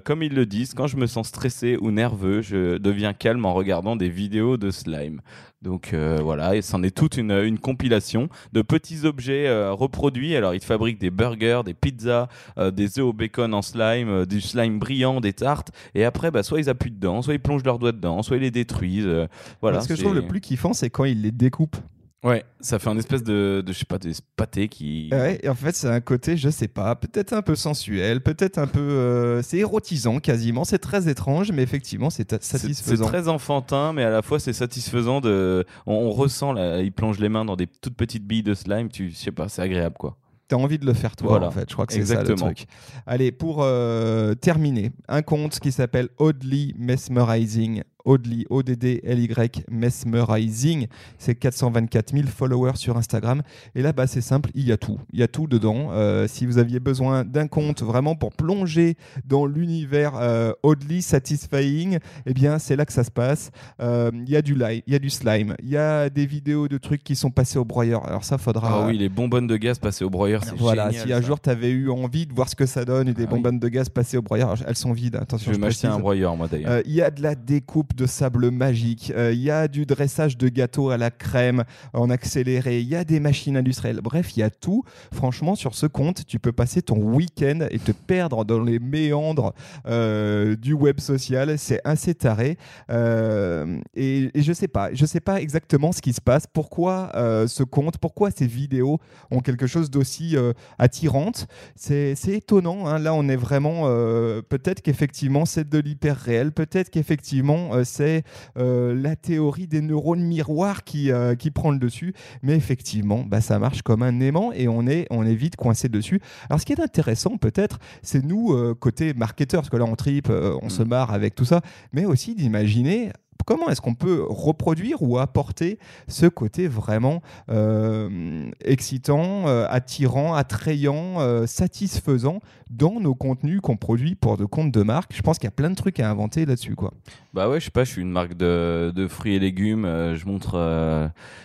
Comme 0.04 0.24
ils 0.24 0.34
le 0.34 0.46
disent, 0.46 0.74
quand 0.74 0.88
je 0.88 0.98
me 0.98 1.08
sens 1.08 1.28
stressé 1.28 1.78
ou 1.80 1.92
nerveux, 1.92 2.42
je 2.42 2.78
deviens 2.78 3.14
calme 3.14 3.46
en 3.46 3.54
regardant 3.54 3.96
des 3.96 4.10
vidéos 4.16 4.58
de 4.58 4.72
slime. 4.72 5.22
Donc 5.62 5.94
euh, 5.94 6.20
voilà, 6.22 6.56
et 6.56 6.62
c'en 6.62 6.84
est 6.84 6.96
toute 6.96 7.18
une, 7.18 7.32
une 7.32 7.60
compilation 7.60 8.30
de 8.54 8.62
petits 8.62 9.06
objets 9.06 9.48
euh, 9.48 9.74
reproduits. 9.74 10.36
Alors 10.36 10.54
ils 10.54 10.64
fabriquent 10.64 11.00
des 11.00 11.10
burgers, 11.10 11.62
des 11.66 11.74
pizzas, 11.74 12.28
euh, 12.58 12.72
des 12.72 13.00
œufs 13.00 13.06
au 13.06 13.14
bacon 13.14 13.54
en 13.54 13.62
slime, 13.62 14.26
du 14.26 14.42
slime 14.42 14.80
brillant, 14.80 15.22
des 15.22 15.34
tartes. 15.34 15.72
Et 15.96 16.06
après, 16.06 16.32
bah, 16.32 16.44
soit 16.44 16.60
ils 16.60 16.70
appuient 16.70 16.92
dedans, 16.92 17.22
soit 17.22 17.34
ils 17.34 17.40
plongent 17.40 17.64
leurs 17.64 17.80
doigts 17.80 17.92
dedans, 17.92 18.22
soit 18.24 18.38
ils 18.38 18.44
les 18.44 18.52
détruisent. 18.52 19.28
voilà. 19.62 19.82
ce 19.82 19.88
que 19.88 19.96
je 19.96 20.02
trouve 20.02 20.16
le 20.16 20.28
plus 20.28 20.42
kiffant, 20.42 20.74
c'est 20.74 20.90
quand 20.90 21.06
ils 21.06 21.22
les 21.22 21.32
découpent. 21.32 21.78
Ouais, 22.26 22.44
ça 22.60 22.80
fait 22.80 22.90
un 22.90 22.98
espèce 22.98 23.24
de, 23.24 23.62
de 23.64 23.72
je 23.72 23.78
sais 23.78 23.86
pas, 23.86 24.00
de 24.00 24.12
pâté 24.36 24.68
qui. 24.68 25.10
Ouais, 25.12 25.40
et 25.44 25.48
en 25.48 25.54
fait, 25.54 25.76
c'est 25.76 25.88
un 25.88 26.02
côté, 26.02 26.38
je 26.38 26.50
sais 26.50 26.68
pas, 26.68 26.96
peut-être 26.96 27.34
un 27.34 27.44
peu 27.44 27.54
sensuel, 27.56 28.20
peut-être 28.22 28.58
un 28.58 28.66
peu. 28.66 28.80
euh, 28.80 29.42
c'est 29.44 29.58
érotisant 29.60 30.20
quasiment, 30.20 30.64
c'est 30.64 30.80
très 30.80 31.08
étrange, 31.08 31.52
mais 31.52 31.62
effectivement, 31.62 32.10
c'est 32.10 32.26
ta- 32.26 32.38
C'est- 32.42 32.58
satisfaisant. 32.58 33.06
très 33.06 33.28
enfantin, 33.28 33.94
mais 33.94 34.04
à 34.04 34.10
la 34.10 34.24
fois 34.24 34.40
c'est 34.40 34.54
satisfaisant. 34.54 35.22
De, 35.22 35.66
on, 35.86 35.94
on 35.94 36.10
ressent, 36.12 36.52
là, 36.52 36.82
il 36.82 36.92
plonge 36.92 37.20
les 37.20 37.30
mains 37.30 37.46
dans 37.46 37.56
des 37.56 37.68
toutes 37.68 37.96
petites 37.96 38.26
billes 38.26 38.42
de 38.44 38.56
slime. 38.56 38.90
Tu 38.90 39.12
je 39.12 39.16
sais 39.16 39.32
pas, 39.32 39.48
c'est 39.48 39.62
agréable 39.62 39.96
quoi. 40.00 40.18
T'as 40.48 40.56
envie 40.58 40.78
de 40.80 40.86
le 40.86 40.94
faire 40.94 41.16
toi, 41.16 41.30
Voilà. 41.30 41.48
en 41.48 41.52
fait. 41.52 41.66
Je 41.70 41.74
crois 41.74 41.86
que 41.86 41.94
c'est 41.94 42.06
ça 42.06 42.16
le 42.16 42.22
Exactement. 42.22 42.54
truc. 42.54 42.68
Allez, 43.08 43.32
pour 43.32 43.60
euh, 43.62 44.34
terminer, 44.36 44.92
un 45.08 45.22
compte 45.22 45.60
qui 45.60 45.72
s'appelle 45.72 46.10
Oddly 46.18 46.74
Mesmerizing. 46.78 47.84
Oddly, 48.06 48.46
O-D-D-L-Y, 48.50 49.66
Mesmerizing. 49.70 50.88
C'est 51.18 51.36
424 51.36 52.12
000 52.14 52.28
followers 52.28 52.76
sur 52.76 52.98
Instagram. 52.98 53.42
Et 53.76 53.82
là, 53.82 53.94
bah, 53.94 54.08
c'est 54.08 54.22
simple, 54.22 54.50
il 54.56 54.66
y 54.68 54.72
a 54.72 54.78
tout. 54.78 55.00
Il 55.12 55.20
y 55.20 55.24
a 55.24 55.28
tout 55.28 55.48
dedans. 55.48 55.90
Euh, 55.92 56.28
si 56.28 56.46
vous 56.46 56.58
aviez 56.58 56.80
besoin 56.80 57.24
d'un 57.26 57.48
compte 57.48 57.82
vraiment 57.84 58.16
pour 58.16 58.32
plonger 58.34 58.96
dans 59.26 59.46
l'univers 59.46 60.14
euh, 60.16 60.52
Oddly 60.64 61.02
Satisfying, 61.02 62.00
eh 62.26 62.34
bien, 62.34 62.60
c'est 62.60 62.76
là 62.76 62.86
que 62.86 62.94
ça 62.94 63.04
se 63.04 63.12
passe. 63.12 63.52
Euh, 63.82 64.12
Il 64.14 64.30
y 64.30 64.36
a 64.36 64.42
du 64.42 64.56
live, 64.56 64.82
y 64.88 64.96
a 64.96 65.00
du 65.00 65.10
slime, 65.10 65.56
il 65.62 65.70
y 65.70 65.78
a 65.78 66.10
des 66.10 66.26
vidéos 66.26 66.68
de 66.68 66.78
trucs 66.78 67.04
qui 67.04 67.16
sont 67.16 67.32
passés 67.32 67.58
au 67.60 67.66
broyeur. 67.66 68.06
Alors 68.08 68.24
ça, 68.24 68.38
faudra. 68.38 68.84
Ah 68.84 68.88
oui, 68.88 68.98
les 68.98 69.10
bonbonnes 69.10 69.48
de 69.48 69.58
gaz 69.58 69.80
passées 69.80 70.04
au 70.06 70.10
broyeur, 70.10 70.44
c'est 70.44 70.56
Voilà, 70.56 70.90
génial, 70.90 71.08
si 71.08 71.14
un 71.14 71.22
ça. 71.22 71.28
jour 71.28 71.40
tu 71.40 71.50
avais 71.50 71.70
eu 71.70 71.90
envie 71.90 72.26
de 72.26 72.34
voir 72.34 72.50
ce 72.50 72.56
que 72.56 72.66
ça 72.66 72.86
donne 72.86 73.08
et 73.08 73.14
des 73.14 73.24
Ah 73.24 73.28
oui. 73.32 73.36
bonbonnes 73.36 73.60
de 73.60 73.68
gaz 73.68 73.90
passées 73.90 74.18
au 74.18 74.22
broyeur, 74.22 74.56
elles 74.68 74.76
sont 74.76 74.94
vides, 74.94 75.16
attention. 75.16 75.52
je 75.52 75.58
vais 75.58 75.62
m'acheter 75.62 75.88
un 75.88 76.00
broyeur 76.00 76.36
moi 76.36 76.48
d'ailleurs. 76.48 76.72
Euh, 76.72 76.82
Il 76.86 76.94
y 76.94 77.02
a 77.02 77.10
de 77.12 77.22
la 77.22 77.36
découpe 77.36 77.95
de 77.96 78.06
sable 78.06 78.52
magique, 78.52 79.12
euh, 79.16 79.32
il 79.34 79.42
y 79.42 79.50
a 79.50 79.68
du 79.68 79.86
dressage 79.86 80.38
de 80.38 80.50
gâteaux 80.50 80.90
à 80.90 80.98
la 80.98 81.12
crème 81.12 81.64
en 81.94 82.10
accéléré, 82.10 82.82
il 82.82 82.88
y 82.88 82.96
a 82.96 83.04
des 83.04 83.20
machines 83.20 83.56
industrielles. 83.58 84.02
Bref, 84.04 84.36
il 84.36 84.42
y 84.42 84.44
a 84.44 84.50
tout. 84.50 84.84
Franchement, 85.14 85.56
sur 85.56 85.74
ce 85.76 85.86
compte, 85.86 86.26
tu 86.26 86.40
peux 86.40 86.52
passer 86.52 86.82
ton 86.82 86.98
week-end 86.98 87.68
et 87.72 87.80
te 87.80 87.92
perdre 87.92 88.44
dans 88.44 88.62
les 88.62 88.80
méandres 88.80 89.54
euh, 89.88 90.56
du 90.56 90.74
web 90.74 91.00
social. 91.00 91.58
C'est 91.58 91.80
assez 91.86 92.14
taré. 92.14 92.58
Euh, 92.90 93.80
et, 93.96 94.30
je 94.36 94.54
sais 94.54 94.68
pas, 94.68 94.94
je 94.94 95.06
sais 95.06 95.22
pas 95.22 95.42
exactement 95.42 95.92
ce 95.92 96.02
qui 96.02 96.12
se 96.14 96.22
passe. 96.22 96.46
Pourquoi 96.52 97.12
euh, 97.16 97.48
ce 97.48 97.64
compte, 97.64 97.98
pourquoi 97.98 98.32
ces 98.32 98.48
vidéos 98.48 99.00
ont 99.32 99.40
quelque 99.40 99.68
chose 99.68 99.90
d'aussi 99.90 100.36
euh, 100.36 100.52
attirante? 100.78 101.48
C'est 101.76 102.16
étonnant. 102.28 102.88
hein. 102.88 103.00
Là, 103.00 103.14
on 103.14 103.30
est 103.30 103.36
vraiment. 103.38 103.84
euh, 103.86 104.42
peut-être 104.42 104.82
qu'effectivement, 104.82 105.46
c'est 105.46 105.70
de 105.70 105.80
l'hyper 105.80 106.18
réel. 106.18 106.52
Peut-être 106.52 106.90
qu'effectivement, 106.90 107.74
euh, 107.74 107.84
c'est 107.86 108.24
euh, 108.58 108.94
la 108.94 109.16
théorie 109.16 109.68
des 109.68 109.82
neurones 109.82 110.24
miroirs 110.24 110.84
qui, 110.84 111.12
euh, 111.12 111.36
qui 111.36 111.52
prend 111.52 111.72
le 111.72 111.80
dessus. 111.80 112.14
Mais 112.42 112.56
effectivement, 112.56 113.24
bah, 113.26 113.42
ça 113.42 113.60
marche 113.60 113.82
comme 113.82 114.04
un 114.04 114.20
aimant 114.20 114.52
et 114.52 114.68
on 114.68 114.88
est, 114.88 115.08
on 115.10 115.26
est 115.26 115.36
vite 115.36 115.56
coincé 115.56 115.90
dessus. 115.90 116.20
Alors, 116.50 116.60
ce 116.60 116.66
qui 116.66 116.74
est 116.74 116.82
intéressant, 116.82 117.38
peut-être, 117.38 117.80
c'est 118.02 118.24
nous, 118.24 118.54
euh, 118.54 118.74
côté 118.74 119.14
marketeur, 119.14 119.62
parce 119.62 119.70
que 119.70 119.78
là, 119.78 119.86
on 119.86 119.96
tripe, 119.96 120.30
on 120.30 120.70
se 120.70 120.84
marre 120.84 121.12
avec 121.12 121.36
tout 121.36 121.46
ça, 121.46 121.62
mais 121.94 122.06
aussi 122.06 122.36
d'imaginer. 122.36 123.12
Comment 123.46 123.70
est-ce 123.70 123.82
qu'on 123.82 123.94
peut 123.94 124.24
reproduire 124.28 125.02
ou 125.04 125.18
apporter 125.20 125.78
ce 126.08 126.26
côté 126.26 126.68
vraiment 126.68 127.22
euh, 127.52 128.50
excitant, 128.64 129.48
euh, 129.48 129.66
attirant, 129.70 130.34
attrayant, 130.34 131.20
euh, 131.20 131.46
satisfaisant 131.46 132.40
dans 132.72 133.00
nos 133.00 133.14
contenus 133.14 133.62
qu'on 133.62 133.78
produit 133.78 134.16
pour 134.16 134.38
de 134.38 134.46
comptes 134.46 134.72
de 134.72 134.82
marque? 134.82 135.14
Je 135.16 135.22
pense 135.22 135.38
qu'il 135.38 135.46
y 135.46 135.50
a 135.50 135.52
plein 135.52 135.70
de 135.70 135.76
trucs 135.76 136.00
à 136.00 136.10
inventer 136.10 136.46
là-dessus. 136.46 136.76
quoi. 136.76 136.92
Bah 137.34 137.50
ouais, 137.50 137.60
je 137.60 137.66
sais 137.66 137.72
pas, 137.72 137.84
je 137.84 137.92
suis 137.92 138.02
une 138.02 138.12
marque 138.12 138.34
de, 138.36 138.92
de 138.96 139.08
fruits 139.08 139.36
et 139.36 139.40
légumes. 139.40 139.84
je 139.86 140.26
montre, 140.26 140.58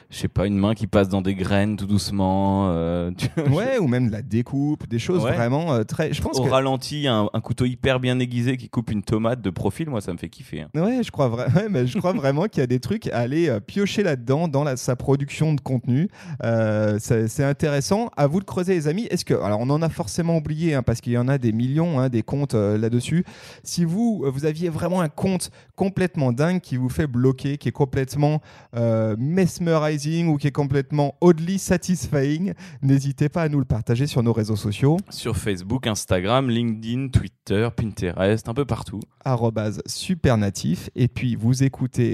je 0.08 0.16
sais 0.16 0.28
pas, 0.28 0.46
une 0.46 0.56
main 0.56 0.74
qui 0.74 0.86
passe 0.86 1.08
dans 1.08 1.20
des 1.22 1.34
graines 1.34 1.76
tout 1.76 1.86
doucement. 1.86 2.70
tu- 3.16 3.28
Ouais, 3.52 3.78
ou 3.78 3.88
même 3.88 4.06
de 4.06 4.12
la 4.12 4.22
découpe, 4.22 4.88
des 4.88 4.98
choses 4.98 5.24
Ouais. 5.24 5.32
vraiment 5.34 5.84
très. 5.84 6.12
Je 6.12 6.22
pense 6.22 6.38
Au 6.38 6.44
que. 6.44 6.48
ralenti, 6.48 7.06
un, 7.08 7.28
un 7.32 7.40
couteau 7.40 7.64
hyper 7.66 8.00
bien 8.00 8.18
aiguisé 8.20 8.56
qui 8.56 8.68
coupe 8.68 8.90
une 8.90 9.02
tomate 9.02 9.42
de 9.42 9.50
profil, 9.50 9.90
moi 9.90 10.00
ça 10.00 10.12
me 10.12 10.18
fait 10.18 10.28
kiffer. 10.28 10.62
hein. 10.62 10.68
Ouais, 10.74 11.02
je 11.02 11.10
crois, 11.10 11.28
vra- 11.28 11.52
ouais, 11.54 11.68
mais 11.68 11.79
je 11.86 11.98
crois 11.98 12.12
vraiment 12.12 12.46
qu'il 12.46 12.60
y 12.60 12.64
a 12.64 12.66
des 12.66 12.80
trucs 12.80 13.06
à 13.08 13.18
aller 13.18 13.48
euh, 13.48 13.60
piocher 13.60 14.02
là-dedans, 14.02 14.48
dans 14.48 14.64
la- 14.64 14.76
sa 14.76 14.96
production 14.96 15.54
de 15.54 15.60
contenu. 15.60 16.08
Euh, 16.44 16.98
c'est 17.00 17.44
intéressant. 17.44 18.10
À 18.16 18.26
vous 18.26 18.40
de 18.40 18.44
creuser, 18.44 18.74
les 18.74 18.88
amis. 18.88 19.06
Est-ce 19.10 19.24
que. 19.24 19.34
Alors, 19.34 19.60
on 19.60 19.70
en 19.70 19.82
a 19.82 19.88
forcément 19.88 20.36
oublié, 20.36 20.74
hein, 20.74 20.82
parce 20.82 21.00
qu'il 21.00 21.12
y 21.12 21.18
en 21.18 21.28
a 21.28 21.38
des 21.38 21.52
millions, 21.52 21.98
hein, 22.00 22.08
des 22.08 22.22
comptes 22.22 22.54
euh, 22.54 22.78
là-dessus. 22.78 23.24
Si 23.64 23.84
vous, 23.84 24.24
vous 24.26 24.44
aviez 24.44 24.68
vraiment 24.68 25.00
un 25.00 25.08
compte 25.08 25.50
complètement 25.76 26.32
dingue 26.32 26.60
qui 26.60 26.76
vous 26.76 26.88
fait 26.88 27.06
bloquer, 27.06 27.56
qui 27.58 27.68
est 27.68 27.72
complètement 27.72 28.40
euh, 28.76 29.16
mesmerizing 29.18 30.28
ou 30.28 30.36
qui 30.36 30.46
est 30.48 30.52
complètement 30.52 31.14
oddly 31.20 31.58
satisfying, 31.58 32.52
n'hésitez 32.82 33.28
pas 33.28 33.42
à 33.42 33.48
nous 33.48 33.58
le 33.58 33.64
partager 33.64 34.06
sur 34.06 34.22
nos 34.22 34.32
réseaux 34.32 34.56
sociaux. 34.56 34.96
Sur 35.10 35.36
Facebook, 35.36 35.86
Instagram, 35.86 36.48
LinkedIn, 36.50 37.08
Twitter, 37.08 37.68
Pinterest, 37.74 38.48
un 38.48 38.54
peu 38.54 38.64
partout. 38.64 39.00
arrobase 39.24 39.80
supernatif 39.86 40.90
et 40.94 41.08
puis 41.08 41.34
vous 41.36 41.62
écoutez, 41.62 41.69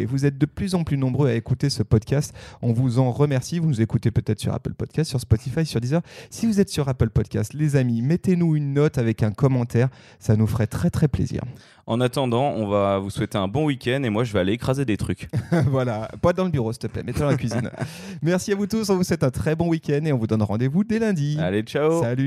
vous 0.06 0.26
êtes 0.26 0.38
de 0.38 0.46
plus 0.46 0.74
en 0.74 0.84
plus 0.84 0.96
nombreux 0.96 1.28
à 1.28 1.34
écouter 1.34 1.70
ce 1.70 1.82
podcast, 1.82 2.34
on 2.62 2.72
vous 2.72 2.98
en 2.98 3.10
remercie, 3.10 3.58
vous 3.58 3.68
nous 3.68 3.80
écoutez 3.80 4.10
peut-être 4.10 4.40
sur 4.40 4.54
Apple 4.54 4.74
Podcast, 4.74 5.10
sur 5.10 5.20
Spotify, 5.20 5.66
sur 5.66 5.80
Deezer. 5.80 6.02
Si 6.30 6.46
vous 6.46 6.60
êtes 6.60 6.68
sur 6.68 6.88
Apple 6.88 7.10
Podcast, 7.10 7.54
les 7.54 7.76
amis, 7.76 8.02
mettez-nous 8.02 8.56
une 8.56 8.74
note 8.74 8.98
avec 8.98 9.22
un 9.22 9.30
commentaire, 9.30 9.88
ça 10.18 10.36
nous 10.36 10.46
ferait 10.46 10.66
très 10.66 10.90
très 10.90 11.08
plaisir. 11.08 11.42
En 11.86 12.00
attendant, 12.00 12.50
on 12.50 12.66
va 12.66 12.98
vous 12.98 13.10
souhaiter 13.10 13.38
un 13.38 13.48
bon 13.48 13.66
week-end 13.66 14.02
et 14.02 14.10
moi 14.10 14.24
je 14.24 14.32
vais 14.32 14.40
aller 14.40 14.52
écraser 14.52 14.84
des 14.84 14.96
trucs. 14.96 15.28
voilà, 15.66 16.08
pas 16.20 16.32
dans 16.32 16.44
le 16.44 16.50
bureau 16.50 16.72
s'il 16.72 16.80
te 16.80 16.86
plaît, 16.88 17.02
mettez 17.02 17.20
dans 17.20 17.26
la 17.26 17.36
cuisine. 17.36 17.70
Merci 18.22 18.52
à 18.52 18.56
vous 18.56 18.66
tous, 18.66 18.90
on 18.90 18.96
vous 18.96 19.04
souhaite 19.04 19.24
un 19.24 19.30
très 19.30 19.54
bon 19.54 19.68
week-end 19.68 20.04
et 20.04 20.12
on 20.12 20.18
vous 20.18 20.26
donne 20.26 20.42
rendez-vous 20.42 20.84
dès 20.84 20.98
lundi. 20.98 21.38
Allez, 21.40 21.62
ciao 21.62 22.02
Salut 22.02 22.26